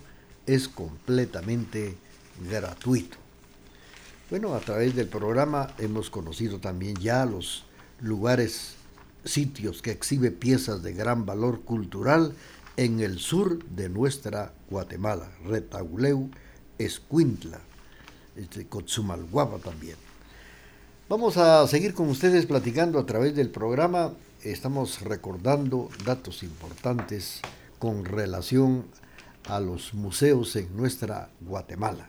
es 0.46 0.68
completamente 0.68 1.96
gratuito. 2.48 3.19
Bueno, 4.30 4.54
a 4.54 4.60
través 4.60 4.94
del 4.94 5.08
programa 5.08 5.74
hemos 5.78 6.08
conocido 6.08 6.60
también 6.60 6.94
ya 6.94 7.26
los 7.26 7.64
lugares 8.00 8.76
sitios 9.24 9.82
que 9.82 9.90
exhibe 9.90 10.30
piezas 10.30 10.84
de 10.84 10.92
gran 10.92 11.26
valor 11.26 11.62
cultural 11.62 12.36
en 12.76 13.00
el 13.00 13.18
sur 13.18 13.64
de 13.64 13.88
nuestra 13.88 14.54
Guatemala, 14.70 15.32
Retauleu, 15.44 16.30
Escuintla, 16.78 17.58
este, 18.36 18.68
Cotzumalguapa 18.68 19.58
también. 19.58 19.96
Vamos 21.08 21.36
a 21.36 21.66
seguir 21.66 21.92
con 21.92 22.08
ustedes 22.08 22.46
platicando 22.46 23.00
a 23.00 23.06
través 23.06 23.34
del 23.34 23.50
programa. 23.50 24.12
Estamos 24.44 25.00
recordando 25.00 25.90
datos 26.04 26.44
importantes 26.44 27.40
con 27.80 28.04
relación 28.04 28.84
a 29.48 29.58
los 29.58 29.92
museos 29.92 30.54
en 30.54 30.76
nuestra 30.76 31.30
Guatemala 31.40 32.08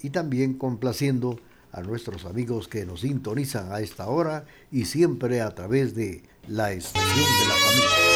y 0.00 0.08
también 0.08 0.54
complaciendo 0.54 1.38
a 1.72 1.82
nuestros 1.82 2.24
amigos 2.24 2.68
que 2.68 2.86
nos 2.86 3.00
sintonizan 3.00 3.72
a 3.72 3.80
esta 3.80 4.08
hora 4.08 4.46
y 4.70 4.84
siempre 4.84 5.40
a 5.40 5.54
través 5.54 5.94
de 5.94 6.22
la 6.46 6.72
estación 6.72 7.16
de 7.16 7.46
la 7.48 7.54
familia. 7.54 8.07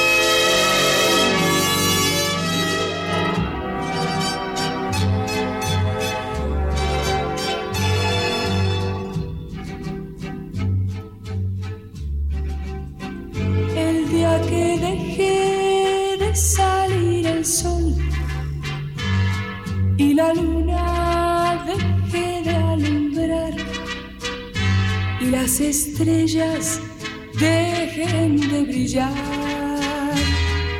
Estrellas 26.02 26.80
dejen 27.34 28.36
de 28.36 28.62
brillar, 28.64 29.12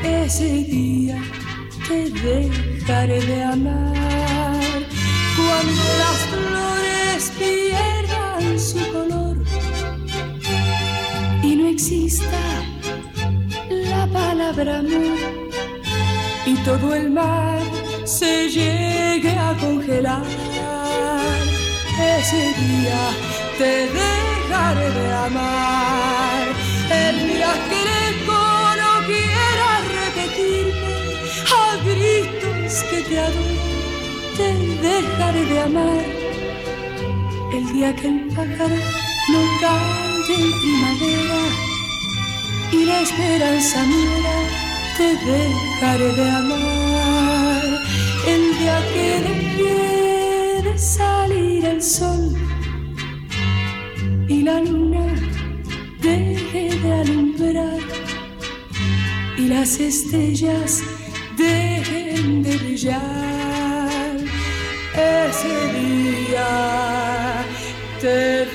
ese 0.03 0.65
día 0.65 1.17
te 1.87 2.11
dejaré 2.11 3.21
de 3.21 3.45
amar 3.45 4.65
cuando 5.37 5.83
las 6.03 6.19
flores 6.33 7.33
pierdan 7.39 8.59
su 8.59 8.93
color 8.93 9.37
y 11.43 11.55
no 11.55 11.69
exista 11.69 12.43
la 13.71 14.07
palabra 14.09 14.79
amor 14.79 15.19
y 16.47 16.55
todo 16.65 16.95
el 16.97 17.11
mar 17.11 17.63
se 18.05 18.49
llegue 18.49 19.31
a 19.31 19.57
congelar. 19.61 20.27
Ese 22.19 22.43
día 22.61 23.01
te 23.59 23.87
dejaré 23.87 24.32
de 24.53 25.13
amar. 25.13 26.47
El 26.91 27.27
día 27.27 27.53
que 27.71 27.85
no 28.27 29.07
quiera 29.07 29.71
repetirme 29.99 30.95
a 31.57 31.77
gritos 31.87 32.75
que 32.91 33.01
te 33.09 33.19
adoro, 33.19 33.57
te 34.37 34.49
dejaré 34.87 35.45
de 35.47 35.61
amar. 35.61 36.05
El 37.55 37.73
día 37.73 37.97
que 37.97 38.09
el 38.09 38.29
pájaro 38.29 38.77
no 39.33 39.41
cante 39.63 40.35
en 40.35 40.53
primavera 40.61 41.43
y 42.73 42.85
la 42.85 43.01
esperanza 43.01 43.85
muera, 43.85 44.37
te 44.99 45.09
dejaré 45.31 46.13
de 46.13 46.31
amar. 46.31 47.65
El 48.27 48.59
día 48.59 48.79
que 48.93 49.09
dejé 49.29 50.63
de 50.63 50.79
salir 50.79 51.65
el 51.65 51.83
sol 51.83 52.52
la 54.43 54.61
luna 54.61 55.07
deje 56.01 56.77
de 56.83 56.93
alumbrar 56.93 57.79
y 59.39 59.43
las 59.47 59.79
estrellas 59.79 60.83
dejen 61.37 62.43
de 62.43 62.57
brillar. 62.57 64.17
Ese 64.95 65.55
día 65.79 67.45
te 68.01 68.47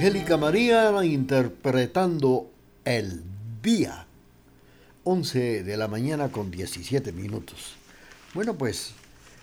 Angélica 0.00 0.38
María 0.38 1.04
interpretando 1.04 2.50
El 2.86 3.22
Día. 3.62 4.06
11 5.04 5.62
de 5.62 5.76
la 5.76 5.88
mañana 5.88 6.32
con 6.32 6.50
17 6.50 7.12
minutos. 7.12 7.74
Bueno, 8.32 8.56
pues 8.56 8.94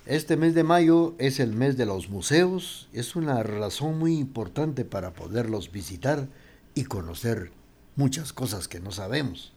este 0.08 0.36
mes 0.36 0.56
de 0.56 0.64
mayo 0.64 1.14
es 1.20 1.40
el 1.40 1.54
mes 1.54 1.78
de 1.78 1.86
los 1.86 2.10
museos. 2.10 2.90
Es 2.92 3.16
una 3.16 3.44
razón 3.44 4.00
muy 4.00 4.18
importante 4.18 4.84
para 4.84 5.14
poderlos 5.14 5.72
visitar 5.72 6.28
y 6.74 6.86
conocer 6.86 7.52
muchas 7.96 8.34
cosas 8.34 8.68
que 8.68 8.80
no 8.80 8.90
sabemos. 8.90 9.54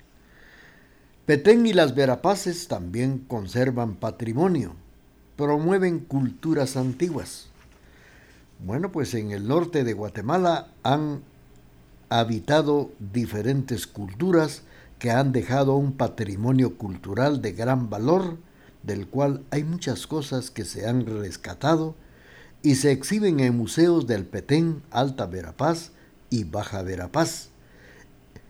Petén 1.24 1.64
y 1.64 1.72
las 1.72 1.94
Verapaces 1.94 2.68
también 2.68 3.24
conservan 3.26 3.94
patrimonio, 3.94 4.74
promueven 5.38 6.00
culturas 6.00 6.76
antiguas. 6.76 7.49
Bueno, 8.64 8.92
pues 8.92 9.14
en 9.14 9.30
el 9.30 9.48
norte 9.48 9.84
de 9.84 9.94
Guatemala 9.94 10.68
han 10.82 11.22
habitado 12.10 12.90
diferentes 12.98 13.86
culturas 13.86 14.62
que 14.98 15.10
han 15.10 15.32
dejado 15.32 15.76
un 15.76 15.92
patrimonio 15.92 16.76
cultural 16.76 17.40
de 17.40 17.52
gran 17.52 17.88
valor, 17.88 18.36
del 18.82 19.06
cual 19.06 19.42
hay 19.50 19.64
muchas 19.64 20.06
cosas 20.06 20.50
que 20.50 20.66
se 20.66 20.86
han 20.86 21.06
rescatado 21.06 21.94
y 22.62 22.74
se 22.74 22.92
exhiben 22.92 23.40
en 23.40 23.56
museos 23.56 24.06
del 24.06 24.26
Petén, 24.26 24.82
Alta 24.90 25.24
Verapaz 25.24 25.92
y 26.28 26.44
Baja 26.44 26.82
Verapaz. 26.82 27.48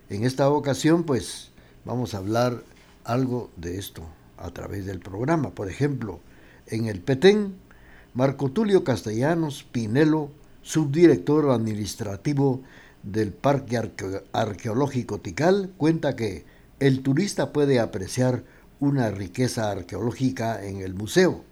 En 0.09 0.25
esta 0.25 0.51
ocasión, 0.51 1.05
pues, 1.05 1.51
vamos 1.85 2.15
a 2.15 2.19
hablar 2.19 2.65
algo 3.05 3.49
de 3.57 3.79
esto 3.79 4.03
a 4.39 4.51
través 4.51 4.87
del 4.87 4.99
programa. 4.99 5.51
Por 5.51 5.71
ejemplo, 5.71 6.19
en 6.67 6.87
el 6.87 7.01
Petén, 7.01 7.55
Marco 8.13 8.51
Tulio 8.51 8.83
Castellanos 8.83 9.63
Pinelo, 9.63 10.33
subdirector 10.63 11.51
administrativo 11.51 12.61
del 13.05 13.33
Parque 13.33 13.77
Arque 13.77 14.25
Arqueológico 14.33 15.21
Tikal, 15.21 15.71
cuenta 15.77 16.17
que 16.17 16.45
el 16.81 17.03
turista 17.03 17.53
puede 17.53 17.79
apreciar 17.79 18.43
una 18.81 19.13
riqueza 19.13 19.71
arqueológica 19.71 20.65
en 20.65 20.81
el 20.81 20.95
museo, 20.95 21.45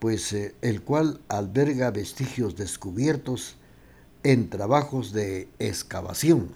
pues 0.00 0.32
eh, 0.32 0.56
el 0.60 0.82
cual 0.82 1.20
alberga 1.28 1.92
vestigios 1.92 2.56
descubiertos 2.56 3.54
en 4.24 4.50
trabajos 4.50 5.12
de 5.12 5.48
excavación 5.60 6.48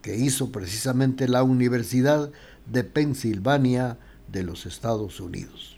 que 0.00 0.16
hizo 0.16 0.52
precisamente 0.52 1.26
la 1.26 1.42
Universidad 1.42 2.30
de 2.66 2.84
Pensilvania 2.84 3.98
de 4.30 4.44
los 4.44 4.64
Estados 4.64 5.18
Unidos. 5.18 5.77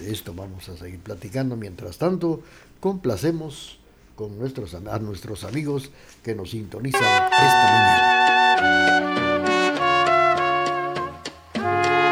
De 0.00 0.10
esto 0.10 0.32
vamos 0.34 0.66
a 0.70 0.76
seguir 0.78 1.00
platicando. 1.00 1.56
Mientras 1.56 1.98
tanto, 1.98 2.42
complacemos 2.80 3.78
con 4.16 4.38
nuestros, 4.38 4.74
a 4.74 4.98
nuestros 4.98 5.44
amigos 5.44 5.90
que 6.24 6.34
nos 6.34 6.50
sintonizan 6.50 7.02
esta 7.02 7.64
mañana. 7.72 8.56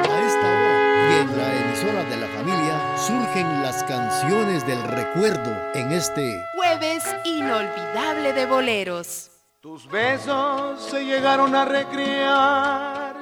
A 0.03 0.27
esta 0.27 0.47
hora, 0.47 1.11
y 1.11 1.15
en 1.21 1.39
la 1.39 1.49
emisora 1.65 2.05
de 2.11 2.17
la 2.19 2.29
familia, 2.29 2.97
surgen 2.99 3.63
las 3.63 3.83
canciones 3.85 4.67
del 4.67 4.83
recuerdo 4.83 5.51
en 5.75 5.93
este 5.93 6.39
Jueves 6.57 7.05
inolvidable 7.25 8.35
de 8.35 8.45
boleros. 8.45 9.31
Tus 9.61 9.91
besos 9.91 10.83
se 10.91 11.07
llegaron 11.07 11.55
a 11.55 11.65
recrear 11.65 13.17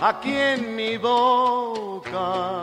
aquí 0.00 0.34
en 0.34 0.74
mi 0.74 0.96
boca 0.96 2.62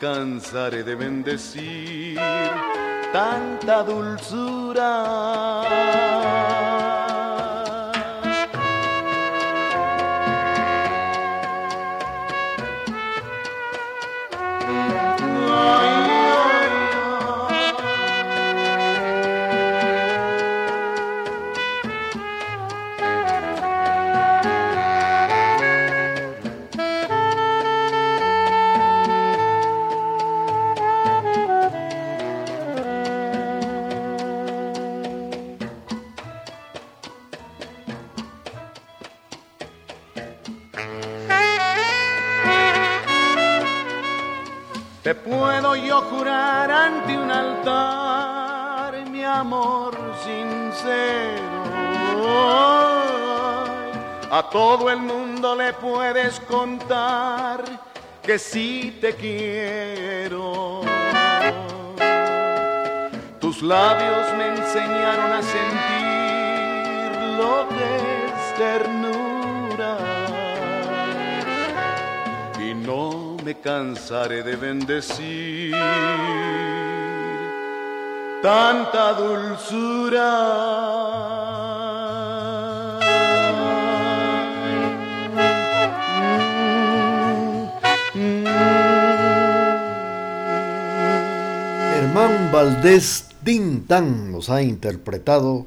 cansaré 0.00 0.82
de 0.82 0.94
bendecir 0.96 2.18
tanta 3.12 3.82
dulzura. 3.82 4.92
Mi 49.10 49.24
amor 49.24 49.94
sincero. 50.24 51.50
A 54.30 54.48
todo 54.50 54.90
el 54.90 54.98
mundo 54.98 55.54
le 55.56 55.72
puedes 55.72 56.40
contar 56.40 57.64
que 58.22 58.38
sí 58.38 58.98
te 59.00 59.14
quiero. 59.14 60.82
Tus 63.40 63.62
labios 63.62 64.32
me 64.36 64.46
enseñaron 64.48 65.32
a 65.32 65.42
sentir 65.42 67.10
lo 67.36 67.68
que 67.68 67.96
es 68.26 68.54
ternura. 68.56 69.98
Y 72.60 72.74
no 72.74 73.36
me 73.44 73.58
cansaré 73.58 74.42
de 74.42 74.56
bendecir 74.56 75.74
tanta 78.42 79.12
dulzura. 79.14 80.30
Germán 91.94 92.50
Valdés 92.52 93.28
Tintán 93.44 94.32
nos 94.32 94.50
ha 94.50 94.62
interpretado 94.62 95.66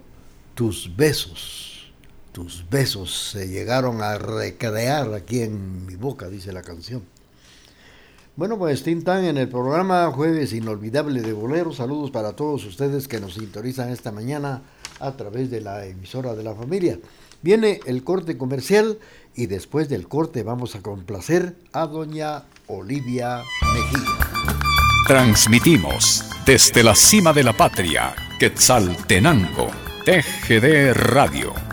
Tus 0.55 0.95
besos. 0.95 1.93
Tus 2.31 2.67
besos 2.69 3.31
se 3.31 3.47
llegaron 3.47 4.01
a 4.01 4.17
recrear 4.17 5.13
aquí 5.13 5.41
en 5.41 5.85
mi 5.85 5.95
boca, 5.95 6.29
dice 6.29 6.51
la 6.51 6.63
canción. 6.63 7.12
Bueno, 8.35 8.57
pues 8.57 8.81
Tintán 8.81 9.25
en 9.25 9.37
el 9.37 9.47
programa 9.47 10.09
Jueves 10.11 10.53
Inolvidable 10.53 11.21
de 11.21 11.33
Boleros. 11.33 11.75
Saludos 11.75 12.09
para 12.09 12.35
todos 12.35 12.65
ustedes 12.65 13.07
que 13.07 13.19
nos 13.19 13.35
sintonizan 13.35 13.89
esta 13.89 14.11
mañana 14.11 14.63
a 14.99 15.11
través 15.11 15.51
de 15.51 15.61
la 15.61 15.85
emisora 15.85 16.33
de 16.33 16.43
la 16.43 16.55
familia. 16.55 16.97
Viene 17.43 17.79
el 17.85 18.03
corte 18.03 18.35
comercial 18.35 18.97
y 19.35 19.45
después 19.45 19.87
del 19.87 20.07
corte 20.07 20.41
vamos 20.41 20.75
a 20.75 20.81
complacer 20.81 21.55
a 21.73 21.85
doña 21.85 22.45
Olivia 22.65 23.43
Mejía. 23.61 24.17
Transmitimos 25.07 26.25
desde 26.43 26.83
la 26.83 26.95
cima 26.95 27.33
de 27.33 27.43
la 27.43 27.53
patria, 27.53 28.15
Quetzaltenango, 28.39 29.67
TGD 30.05 30.93
Radio. 30.93 31.72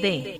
Usted 0.00 0.38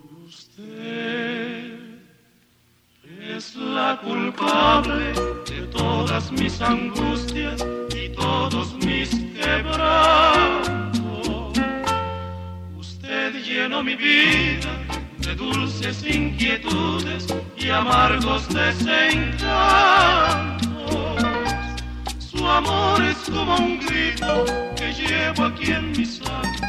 es 3.29 3.57
la 3.57 4.01
culpable 4.05 5.13
de 5.51 5.67
todas 5.73 6.31
mis 6.31 6.61
angustias 6.61 7.67
y 7.93 8.09
todos 8.11 8.75
mis 8.75 9.11
quebrantos. 9.35 11.59
Usted 12.79 13.35
llenó 13.43 13.83
mi 13.83 13.97
vida 13.97 14.71
de 15.19 15.35
dulces 15.35 16.07
inquietudes 16.07 17.27
y 17.57 17.71
amargos 17.71 18.49
desencantos. 18.51 20.69
Su 22.21 22.47
amor 22.47 23.03
es 23.03 23.19
como 23.29 23.57
un 23.57 23.81
grito 23.81 24.45
que 24.77 24.93
llevo 24.93 25.47
aquí 25.47 25.73
en 25.73 25.91
mi 25.91 26.05
sangre 26.05 26.69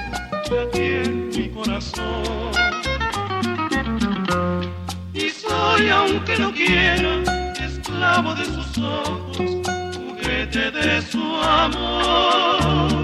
y 0.50 0.58
aquí 0.58 0.88
en 1.08 1.30
mi 1.30 1.50
corazón. 1.50 2.69
Soy, 5.80 5.90
aunque 5.90 6.38
no 6.38 6.52
quiera, 6.52 7.54
esclavo 7.54 8.36
de 8.36 8.46
sus 8.46 8.78
ojos, 8.78 9.38
juguete 9.96 10.72
de 10.72 11.02
su 11.02 11.24
amor. 11.42 12.99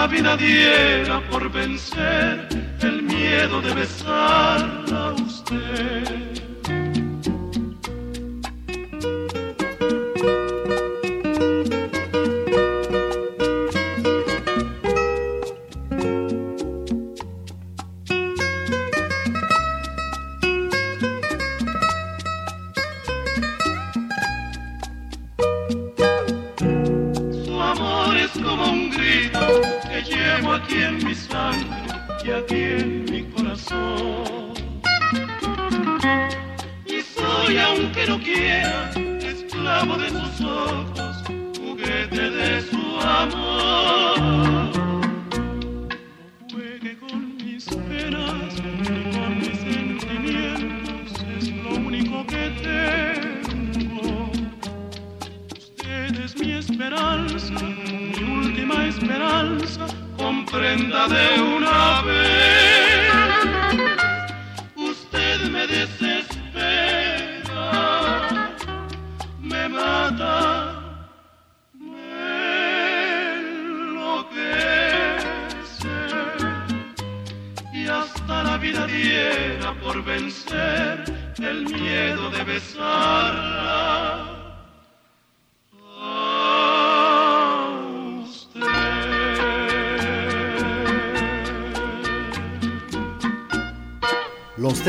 La 0.00 0.06
vida 0.06 0.34
diera 0.34 1.20
por 1.28 1.52
vencer 1.52 2.48
el 2.80 3.02
miedo 3.02 3.60
de 3.60 3.74
besarla 3.74 5.08
a 5.08 5.12
usted. 5.12 6.29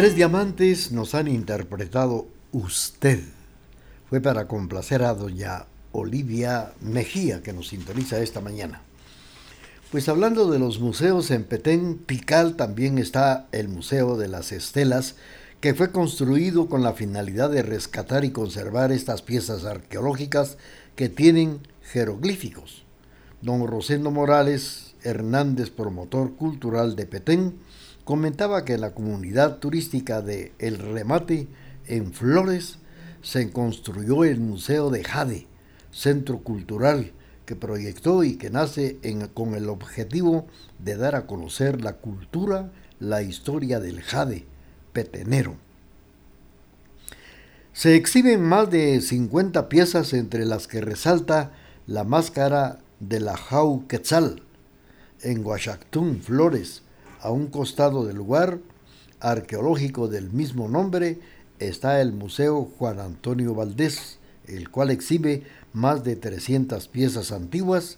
Tres 0.01 0.15
diamantes 0.15 0.91
nos 0.91 1.13
han 1.13 1.27
interpretado 1.27 2.25
Usted. 2.51 3.19
Fue 4.09 4.19
para 4.19 4.47
complacer 4.47 5.03
a 5.03 5.13
doña 5.13 5.65
Olivia 5.91 6.73
Mejía, 6.81 7.43
que 7.43 7.53
nos 7.53 7.67
sintoniza 7.67 8.17
esta 8.17 8.41
mañana. 8.41 8.81
Pues 9.91 10.09
hablando 10.09 10.49
de 10.49 10.57
los 10.57 10.79
museos 10.79 11.29
en 11.29 11.43
Petén, 11.43 11.99
Tikal 11.99 12.55
también 12.55 12.97
está 12.97 13.47
el 13.51 13.67
Museo 13.67 14.17
de 14.17 14.27
las 14.27 14.51
Estelas, 14.51 15.17
que 15.59 15.75
fue 15.75 15.91
construido 15.91 16.67
con 16.67 16.81
la 16.81 16.93
finalidad 16.93 17.51
de 17.51 17.61
rescatar 17.61 18.25
y 18.25 18.31
conservar 18.31 18.91
estas 18.91 19.21
piezas 19.21 19.65
arqueológicas 19.65 20.57
que 20.95 21.09
tienen 21.09 21.59
jeroglíficos. 21.83 22.85
Don 23.43 23.67
Rosendo 23.67 24.09
Morales 24.09 24.95
Hernández, 25.03 25.69
promotor 25.69 26.33
cultural 26.33 26.95
de 26.95 27.05
Petén, 27.05 27.53
comentaba 28.03 28.65
que 28.65 28.77
la 28.77 28.93
comunidad 28.93 29.57
turística 29.59 30.21
de 30.21 30.53
El 30.59 30.77
Remate, 30.77 31.47
en 31.87 32.13
Flores, 32.13 32.77
se 33.21 33.51
construyó 33.51 34.23
el 34.23 34.39
Museo 34.39 34.89
de 34.89 35.03
Jade, 35.03 35.47
centro 35.91 36.39
cultural 36.39 37.11
que 37.45 37.55
proyectó 37.55 38.23
y 38.23 38.35
que 38.35 38.49
nace 38.49 38.97
con 39.33 39.55
el 39.55 39.69
objetivo 39.69 40.47
de 40.79 40.95
dar 40.95 41.15
a 41.15 41.25
conocer 41.25 41.81
la 41.81 41.93
cultura, 41.93 42.71
la 42.99 43.23
historia 43.23 43.79
del 43.79 44.01
jade 44.01 44.45
petenero. 44.93 45.57
Se 47.73 47.95
exhiben 47.95 48.41
más 48.41 48.69
de 48.69 49.01
50 49.01 49.69
piezas 49.69 50.13
entre 50.13 50.45
las 50.45 50.67
que 50.67 50.81
resalta 50.81 51.51
la 51.87 52.03
máscara 52.03 52.79
de 52.99 53.19
la 53.19 53.35
Jau 53.35 53.87
Quetzal 53.87 54.43
en 55.21 55.45
Huachactún, 55.45 56.21
Flores, 56.21 56.83
a 57.21 57.31
un 57.31 57.47
costado 57.47 58.05
del 58.05 58.17
lugar 58.17 58.59
arqueológico 59.19 60.07
del 60.07 60.31
mismo 60.31 60.67
nombre 60.67 61.19
está 61.59 62.01
el 62.01 62.11
Museo 62.11 62.69
Juan 62.77 62.99
Antonio 62.99 63.53
Valdés, 63.53 64.17
el 64.47 64.69
cual 64.69 64.89
exhibe 64.89 65.43
más 65.73 66.03
de 66.03 66.15
300 66.15 66.87
piezas 66.87 67.31
antiguas 67.31 67.97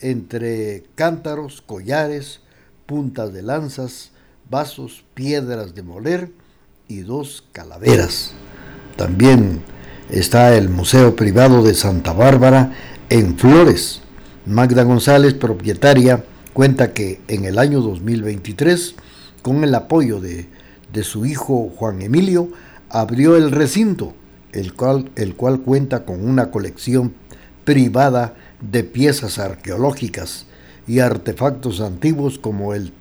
entre 0.00 0.84
cántaros, 0.96 1.62
collares, 1.62 2.40
puntas 2.86 3.32
de 3.32 3.42
lanzas, 3.42 4.10
vasos, 4.50 5.04
piedras 5.14 5.74
de 5.74 5.82
moler 5.82 6.30
y 6.88 7.00
dos 7.00 7.44
calaveras. 7.52 8.32
También 8.96 9.62
está 10.10 10.56
el 10.56 10.68
Museo 10.68 11.16
Privado 11.16 11.62
de 11.62 11.74
Santa 11.74 12.12
Bárbara 12.12 12.72
en 13.08 13.38
Flores. 13.38 14.02
Magda 14.44 14.82
González, 14.82 15.32
propietaria, 15.34 16.24
cuenta 16.54 16.94
que 16.94 17.20
en 17.28 17.44
el 17.44 17.58
año 17.58 17.82
2023, 17.82 18.94
con 19.42 19.62
el 19.64 19.74
apoyo 19.74 20.20
de, 20.20 20.46
de 20.92 21.02
su 21.02 21.26
hijo 21.26 21.70
Juan 21.76 22.00
Emilio, 22.00 22.48
abrió 22.88 23.36
el 23.36 23.50
recinto, 23.50 24.14
el 24.52 24.72
cual, 24.72 25.10
el 25.16 25.34
cual 25.34 25.60
cuenta 25.60 26.06
con 26.06 26.26
una 26.26 26.50
colección 26.50 27.12
privada 27.64 28.34
de 28.60 28.84
piezas 28.84 29.38
arqueológicas 29.38 30.46
y 30.86 31.00
artefactos 31.00 31.80
antiguos 31.80 32.38
como 32.38 32.72
el 32.72 32.92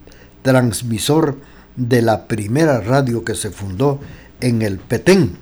transmisor 0.41 1.37
de 1.75 2.01
la 2.01 2.27
primera 2.27 2.81
radio 2.81 3.23
que 3.23 3.35
se 3.35 3.51
fundó 3.51 3.99
en 4.41 4.63
el 4.63 4.77
Petén. 4.77 5.37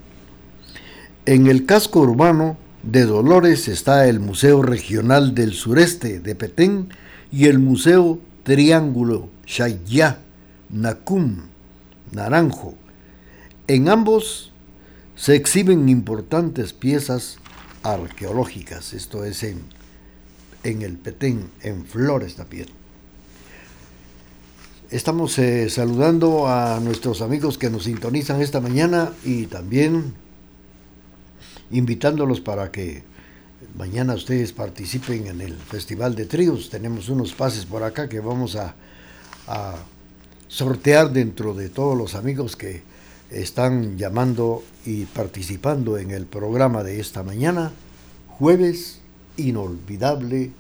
En 1.26 1.48
el 1.48 1.66
casco 1.66 2.02
urbano 2.02 2.58
de 2.84 3.06
Dolores 3.06 3.68
está 3.68 4.08
el 4.08 4.20
Museo 4.20 4.62
Regional 4.62 5.34
del 5.34 5.54
Sureste 5.54 6.20
de 6.20 6.36
Petén 6.36 6.90
y 7.32 7.46
el 7.46 7.60
Museo 7.60 8.20
Triángulo 8.44 9.30
Shayá, 9.46 10.20
Nacum, 10.70 11.38
Naranjo. 12.12 12.76
En 13.68 13.90
ambos 13.90 14.52
se 15.16 15.36
exhiben 15.36 15.88
importantes 15.88 16.74
piezas 16.74 17.38
arqueológicas, 17.84 18.94
esto 18.94 19.24
es 19.24 19.44
en, 19.44 19.62
en 20.64 20.82
el 20.82 20.98
Petén, 20.98 21.50
en 21.62 21.86
Flores 21.86 22.36
también. 22.36 22.68
Estamos 24.90 25.40
eh, 25.40 25.70
saludando 25.70 26.50
a 26.50 26.82
nuestros 26.82 27.22
amigos 27.22 27.58
que 27.58 27.70
nos 27.70 27.86
sintonizan 27.86 28.42
esta 28.42 28.60
mañana 28.60 29.14
y 29.24 29.46
también 29.46 30.14
invitándolos 31.72 32.42
para 32.42 32.72
que 32.72 33.04
mañana 33.78 34.14
ustedes 34.14 34.52
participen 34.52 35.28
en 35.28 35.42
el 35.42 35.56
Festival 35.56 36.16
de 36.16 36.26
Tríos. 36.26 36.70
Tenemos 36.70 37.10
unos 37.10 37.34
pases 37.34 37.66
por 37.66 37.84
acá 37.84 38.10
que 38.10 38.20
vamos 38.20 38.56
a, 38.56 38.76
sortear 40.48 41.12
dentro 41.12 41.54
de 41.54 41.70
todos 41.70 41.98
los 41.98 42.14
amigos 42.14 42.56
que 42.56 42.84
están 43.30 43.98
llamando 43.98 44.64
y 44.86 45.06
participando 45.06 45.98
en 45.98 46.12
el 46.12 46.26
programa 46.26 46.84
de 46.84 47.00
esta 47.00 47.24
mañana, 47.24 47.72
jueves 48.28 49.00
inolvidable. 49.38 50.52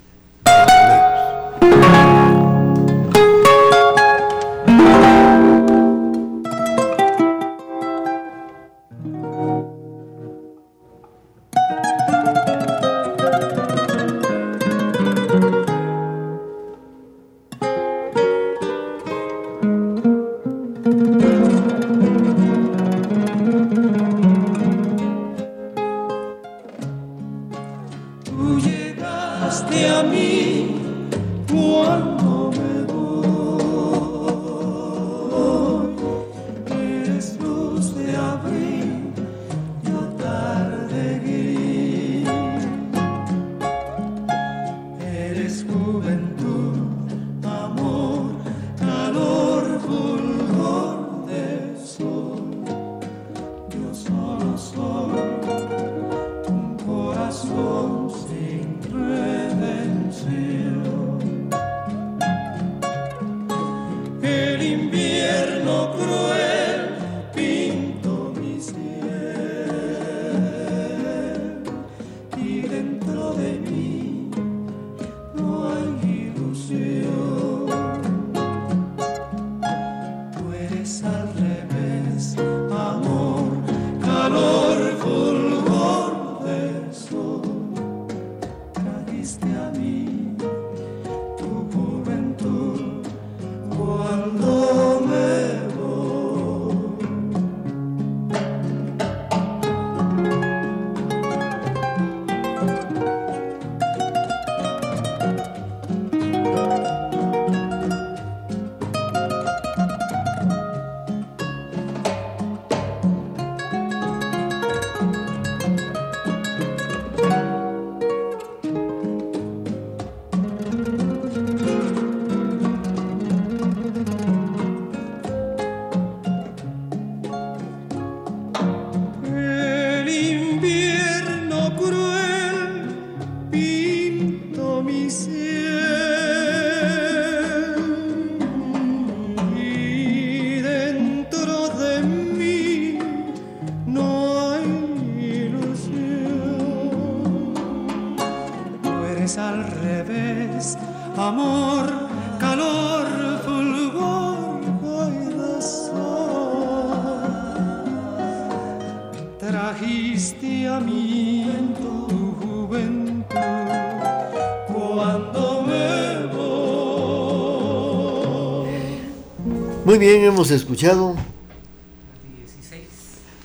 Muy 169.92 170.00
bien, 170.00 170.24
hemos 170.24 170.52
escuchado 170.52 171.18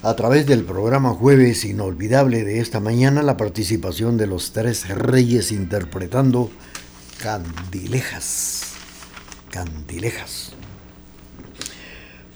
a 0.01 0.15
través 0.15 0.47
del 0.47 0.63
programa 0.63 1.13
Jueves 1.13 1.65
Inolvidable 1.65 2.45
de 2.45 2.61
esta 2.61 2.79
mañana 2.79 3.25
la 3.25 3.37
participación 3.37 4.17
de 4.17 4.29
los 4.29 4.53
tres 4.53 4.89
reyes 4.89 5.51
interpretando 5.51 6.49
Candilejas. 7.21 8.75
Candilejas. 9.51 10.53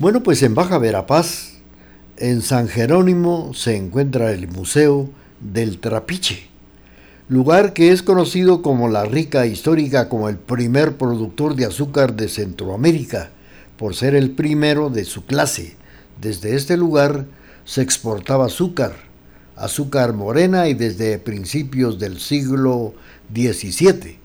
Bueno, 0.01 0.25
pues 0.25 0.43
en 0.43 0.57
Baja 0.57 0.79
Verapaz, 0.79 1.59
en 2.17 2.43
San 2.43 2.67
Jerónimo, 2.67 3.55
se 3.55 3.77
encuentra 3.77 4.33
el 4.33 4.49
Museo 4.49 5.09
del 5.39 5.79
Trapiche, 5.79 6.49
lugar 7.29 7.75
que 7.75 7.93
es 7.93 8.03
conocido 8.03 8.61
como 8.61 8.89
la 8.89 9.05
rica 9.05 9.47
histórica 9.47 10.09
como 10.09 10.29
el 10.29 10.37
primer 10.37 10.97
productor 10.97 11.55
de 11.55 11.67
azúcar 11.67 12.17
de 12.17 12.29
Centroamérica, 12.29 13.31
por 13.81 13.97
ser 13.97 14.15
el 14.15 14.33
primero 14.33 14.91
de 14.91 15.07
su 15.07 15.25
clase. 15.25 15.75
Desde 16.21 16.55
este 16.55 16.77
lugar 16.77 17.25
se 17.65 17.81
exportaba 17.81 18.45
azúcar, 18.45 18.93
azúcar 19.57 20.13
morena 20.13 20.69
y 20.69 20.75
desde 20.75 21.19
principios 21.19 21.99
del 21.99 22.21
siglo 22.21 22.93
XVII. 23.35 24.19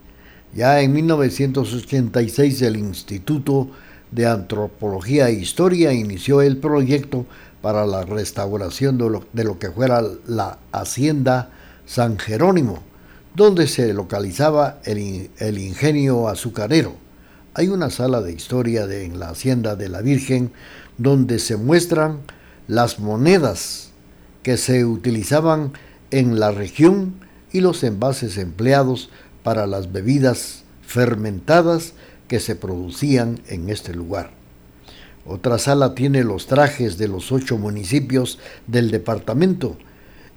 Ya 0.54 0.82
en 0.82 0.92
1986 0.92 2.62
el 2.64 2.76
Instituto 2.76 3.70
de 4.12 4.26
Antropología 4.26 5.30
e 5.30 5.36
Historia 5.36 5.94
inició 5.94 6.42
el 6.42 6.58
proyecto 6.58 7.26
para 7.62 7.86
la 7.86 8.04
restauración 8.04 8.98
de 8.98 9.44
lo, 9.46 9.58
que 9.58 9.72
fuera 9.72 10.04
la 10.28 10.60
Hacienda 10.74 11.50
San 11.86 12.20
Jerónimo, 12.20 12.84
donde 13.34 13.68
se 13.68 13.94
localizaba 13.94 14.80
el, 14.84 15.30
el 15.38 15.58
ingenio 15.60 16.28
azucarero. 16.28 17.05
Hay 17.58 17.70
una 17.70 17.90
sala 17.90 18.20
de 18.20 18.34
historia 18.34 18.84
en 18.84 19.18
la 19.18 19.30
Hacienda 19.30 19.78
de 19.78 19.88
la 19.88 20.02
Virgen 20.02 20.52
donde 20.98 21.40
se 21.40 21.56
muestran 21.56 22.20
las 22.68 23.00
monedas 23.00 23.92
que 24.44 24.58
se 24.58 24.84
utilizaban 24.84 25.72
en 26.12 26.38
la 26.38 26.52
región 26.52 27.16
y 27.54 27.62
los 27.62 27.86
envases 27.86 28.38
empleados 28.38 29.10
para 29.42 29.68
las 29.68 29.94
bebidas 29.94 30.66
fermentadas 30.82 31.94
que 32.28 32.42
se 32.42 32.58
producían 32.58 33.40
en 33.48 33.70
este 33.70 33.94
lugar. 33.94 34.32
Otra 35.26 35.58
sala 35.58 35.96
tiene 35.96 36.26
los 36.26 36.48
trajes 36.48 36.98
de 36.98 37.08
los 37.08 37.32
ocho 37.32 37.58
municipios 37.58 38.38
del 38.68 38.92
departamento 38.92 39.78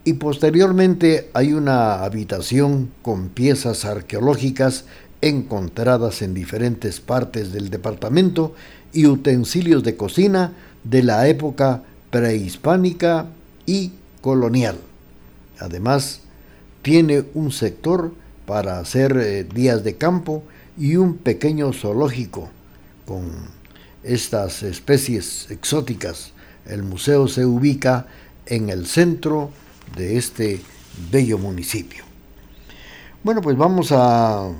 y 0.05 0.15
posteriormente 0.15 1.31
hay 1.35 1.53
una 1.53 2.05
habitación 2.05 2.93
con 3.03 3.29
piezas 3.29 3.85
arqueológicas 3.85 4.85
encontradas 5.21 6.23
en 6.23 6.35
diferentes 6.35 7.01
partes 7.01 7.53
del 7.53 7.71
departamento 7.71 8.55
y 8.93 9.07
utensilios 9.07 9.83
de 9.83 9.97
cocina 9.97 10.53
de 10.85 11.03
la 11.03 11.29
época 11.29 11.83
prehispánica 12.11 13.27
y 13.67 13.93
colonial. 14.21 14.79
Además, 15.59 16.21
tiene 16.83 17.25
un 17.35 17.51
sector 17.51 18.15
para 18.47 18.79
hacer 18.79 19.17
eh, 19.17 19.45
días 19.45 19.85
de 19.85 19.97
campo 19.97 20.45
y 20.79 20.97
un 20.97 21.19
pequeño 21.19 21.73
zoológico 21.73 22.49
con 23.05 23.31
estas 24.03 24.63
especies 24.63 25.51
exóticas. 25.51 26.33
El 26.65 26.83
museo 26.83 27.29
se 27.29 27.45
ubica 27.45 28.07
en 28.47 28.71
el 28.71 28.87
centro 28.87 29.51
de 29.97 30.17
este 30.17 30.61
bello 31.11 31.39
municipio. 31.39 32.05
Bueno, 33.23 33.43
pues 33.43 33.57
vamos 33.57 33.93
a 33.93 34.51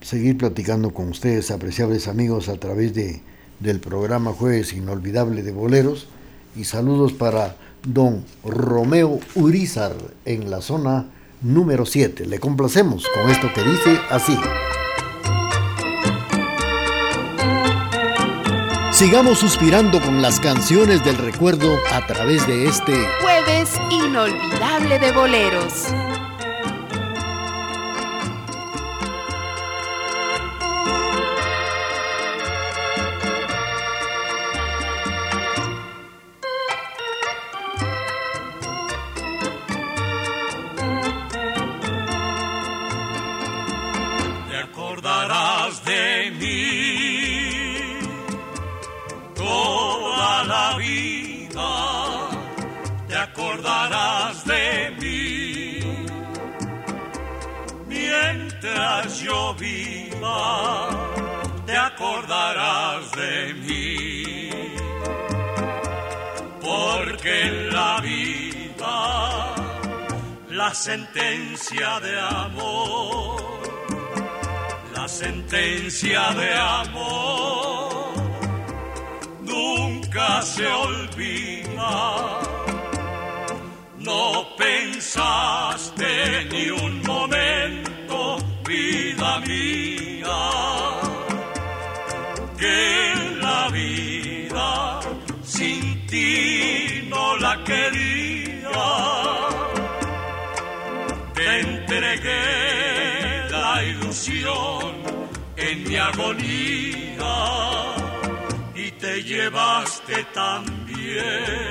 seguir 0.00 0.38
platicando 0.38 0.92
con 0.92 1.08
ustedes, 1.08 1.50
apreciables 1.50 2.08
amigos, 2.08 2.48
a 2.48 2.58
través 2.58 2.94
de, 2.94 3.20
del 3.60 3.80
programa 3.80 4.32
Jueves 4.32 4.72
Inolvidable 4.72 5.42
de 5.42 5.52
Boleros 5.52 6.08
y 6.54 6.64
saludos 6.64 7.12
para 7.12 7.56
don 7.84 8.24
Romeo 8.44 9.20
Urizar 9.34 9.94
en 10.24 10.50
la 10.50 10.60
zona 10.60 11.06
número 11.42 11.86
7. 11.86 12.26
Le 12.26 12.38
complacemos 12.38 13.06
con 13.14 13.30
esto 13.30 13.48
que 13.54 13.62
dice 13.62 13.98
así. 14.10 14.36
Sigamos 18.92 19.38
suspirando 19.38 20.00
con 20.00 20.22
las 20.22 20.40
canciones 20.40 21.04
del 21.04 21.18
recuerdo 21.18 21.76
a 21.92 22.06
través 22.06 22.46
de 22.46 22.66
este 22.66 22.94
Jueves 23.20 23.78
Inolvidable 23.90 24.98
de 24.98 25.12
Boleros. 25.12 25.84
Sentencia 70.86 71.98
de 71.98 72.16
amor 72.16 73.42
la 74.94 75.08
sentencia 75.08 76.22
de 76.40 76.50
amor 76.54 78.14
nunca 79.40 80.42
se 80.42 80.64
olvida. 80.64 82.40
No 83.98 84.46
pensaste 84.56 86.10
ni 86.52 86.70
un 86.70 87.02
momento, 87.02 88.36
vida 88.64 89.40
mía, 89.40 90.42
que 92.60 92.78
la 93.42 93.68
vida 93.80 95.00
sin 95.42 96.06
ti 96.06 97.08
no 97.10 97.36
la 97.38 97.64
quería. 97.64 98.05
La 103.50 103.84
ilusión 103.84 104.94
en 105.56 105.88
mi 105.88 105.96
agonía 105.96 107.34
y 108.74 108.90
te 108.92 109.22
llevaste 109.22 110.24
también, 110.34 111.70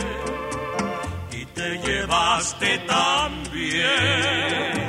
y 1.31 1.45
te 1.45 1.77
llevaste 1.79 2.77
también 2.79 4.84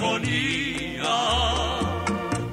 agonía 0.00 1.18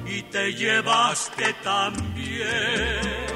y 0.06 0.22
te 0.22 0.52
llevaste 0.52 1.54
también 1.64 3.28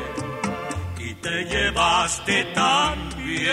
te 1.23 1.45
llevaste 1.45 2.45
también 2.53 3.51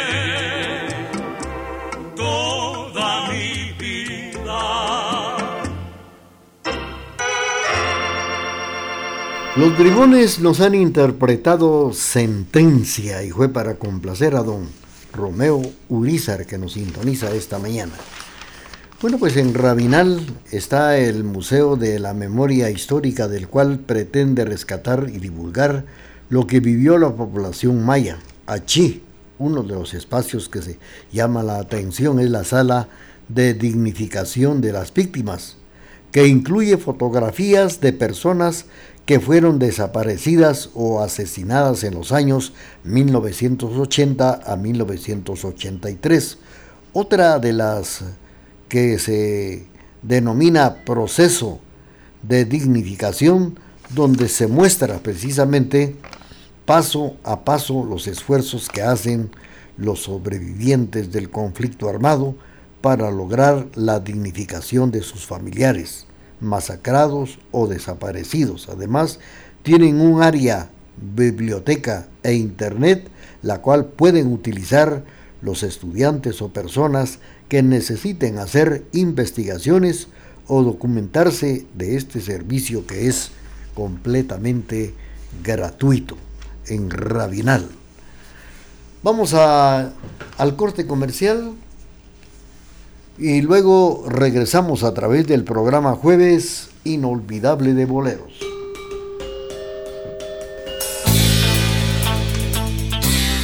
toda 2.15 3.29
mi 3.29 3.71
vida. 3.77 5.37
Los 9.55 9.77
bribones 9.77 10.39
nos 10.39 10.61
han 10.61 10.73
interpretado 10.73 11.93
Sentencia 11.93 13.23
y 13.23 13.29
fue 13.29 13.49
para 13.49 13.75
complacer 13.75 14.35
a 14.35 14.41
don 14.41 14.67
Romeo 15.13 15.61
Urizar 15.89 16.47
que 16.47 16.57
nos 16.57 16.73
sintoniza 16.73 17.31
esta 17.31 17.59
mañana. 17.59 17.93
Bueno, 19.01 19.17
pues 19.17 19.37
en 19.37 19.53
Rabinal 19.53 20.19
está 20.51 20.97
el 20.97 21.23
Museo 21.23 21.77
de 21.77 21.99
la 21.99 22.13
Memoria 22.13 22.69
Histórica 22.69 23.29
del 23.29 23.47
cual 23.47 23.79
pretende 23.79 24.43
rescatar 24.43 25.07
y 25.07 25.19
divulgar 25.19 25.85
lo 26.27 26.45
que 26.47 26.59
vivió 26.59 26.97
la 26.97 27.15
población 27.15 27.85
maya. 27.85 28.19
Allí, 28.45 29.01
uno 29.37 29.63
de 29.63 29.75
los 29.75 29.93
espacios 29.93 30.49
que 30.49 30.61
se 30.61 30.79
llama 31.13 31.43
la 31.43 31.59
atención 31.59 32.19
es 32.19 32.29
la 32.29 32.43
sala 32.43 32.89
de 33.29 33.53
dignificación 33.53 34.59
de 34.59 34.73
las 34.73 34.93
víctimas, 34.93 35.55
que 36.11 36.27
incluye 36.27 36.75
fotografías 36.75 37.79
de 37.79 37.93
personas 37.93 38.65
que 39.05 39.21
fueron 39.21 39.59
desaparecidas 39.59 40.71
o 40.73 41.01
asesinadas 41.01 41.85
en 41.85 41.93
los 41.93 42.11
años 42.11 42.51
1980 42.83 44.41
a 44.45 44.57
1983. 44.57 46.37
Otra 46.91 47.39
de 47.39 47.53
las 47.53 48.03
que 48.69 48.99
se 48.99 49.65
denomina 50.01 50.85
proceso 50.85 51.59
de 52.23 52.45
dignificación, 52.45 53.59
donde 53.93 54.29
se 54.29 54.47
muestra 54.47 54.99
precisamente 54.99 55.95
paso 56.65 57.15
a 57.23 57.43
paso 57.43 57.83
los 57.83 58.07
esfuerzos 58.07 58.69
que 58.69 58.83
hacen 58.83 59.31
los 59.77 60.03
sobrevivientes 60.03 61.11
del 61.11 61.29
conflicto 61.29 61.89
armado 61.89 62.35
para 62.81 63.09
lograr 63.11 63.67
la 63.75 63.99
dignificación 63.99 64.91
de 64.91 65.01
sus 65.01 65.25
familiares 65.25 66.05
masacrados 66.39 67.39
o 67.51 67.67
desaparecidos. 67.67 68.69
Además, 68.69 69.19
tienen 69.63 69.99
un 69.99 70.21
área 70.21 70.69
biblioteca 70.97 72.07
e 72.23 72.33
internet, 72.33 73.09
la 73.41 73.61
cual 73.61 73.85
pueden 73.85 74.31
utilizar 74.31 75.03
los 75.41 75.63
estudiantes 75.63 76.41
o 76.41 76.49
personas 76.49 77.19
que 77.49 77.63
necesiten 77.63 78.37
hacer 78.37 78.85
investigaciones 78.93 80.07
o 80.47 80.63
documentarse 80.63 81.65
de 81.75 81.97
este 81.97 82.21
servicio 82.21 82.85
que 82.87 83.07
es 83.07 83.31
completamente 83.75 84.93
gratuito 85.43 86.15
en 86.67 86.89
Rabinal. 86.89 87.67
Vamos 89.03 89.33
a, 89.33 89.93
al 90.37 90.55
corte 90.55 90.85
comercial 90.85 91.53
y 93.17 93.41
luego 93.41 94.05
regresamos 94.07 94.83
a 94.83 94.93
través 94.93 95.27
del 95.27 95.43
programa 95.43 95.95
Jueves 95.95 96.69
Inolvidable 96.83 97.73
de 97.73 97.85
Boleros. 97.85 98.48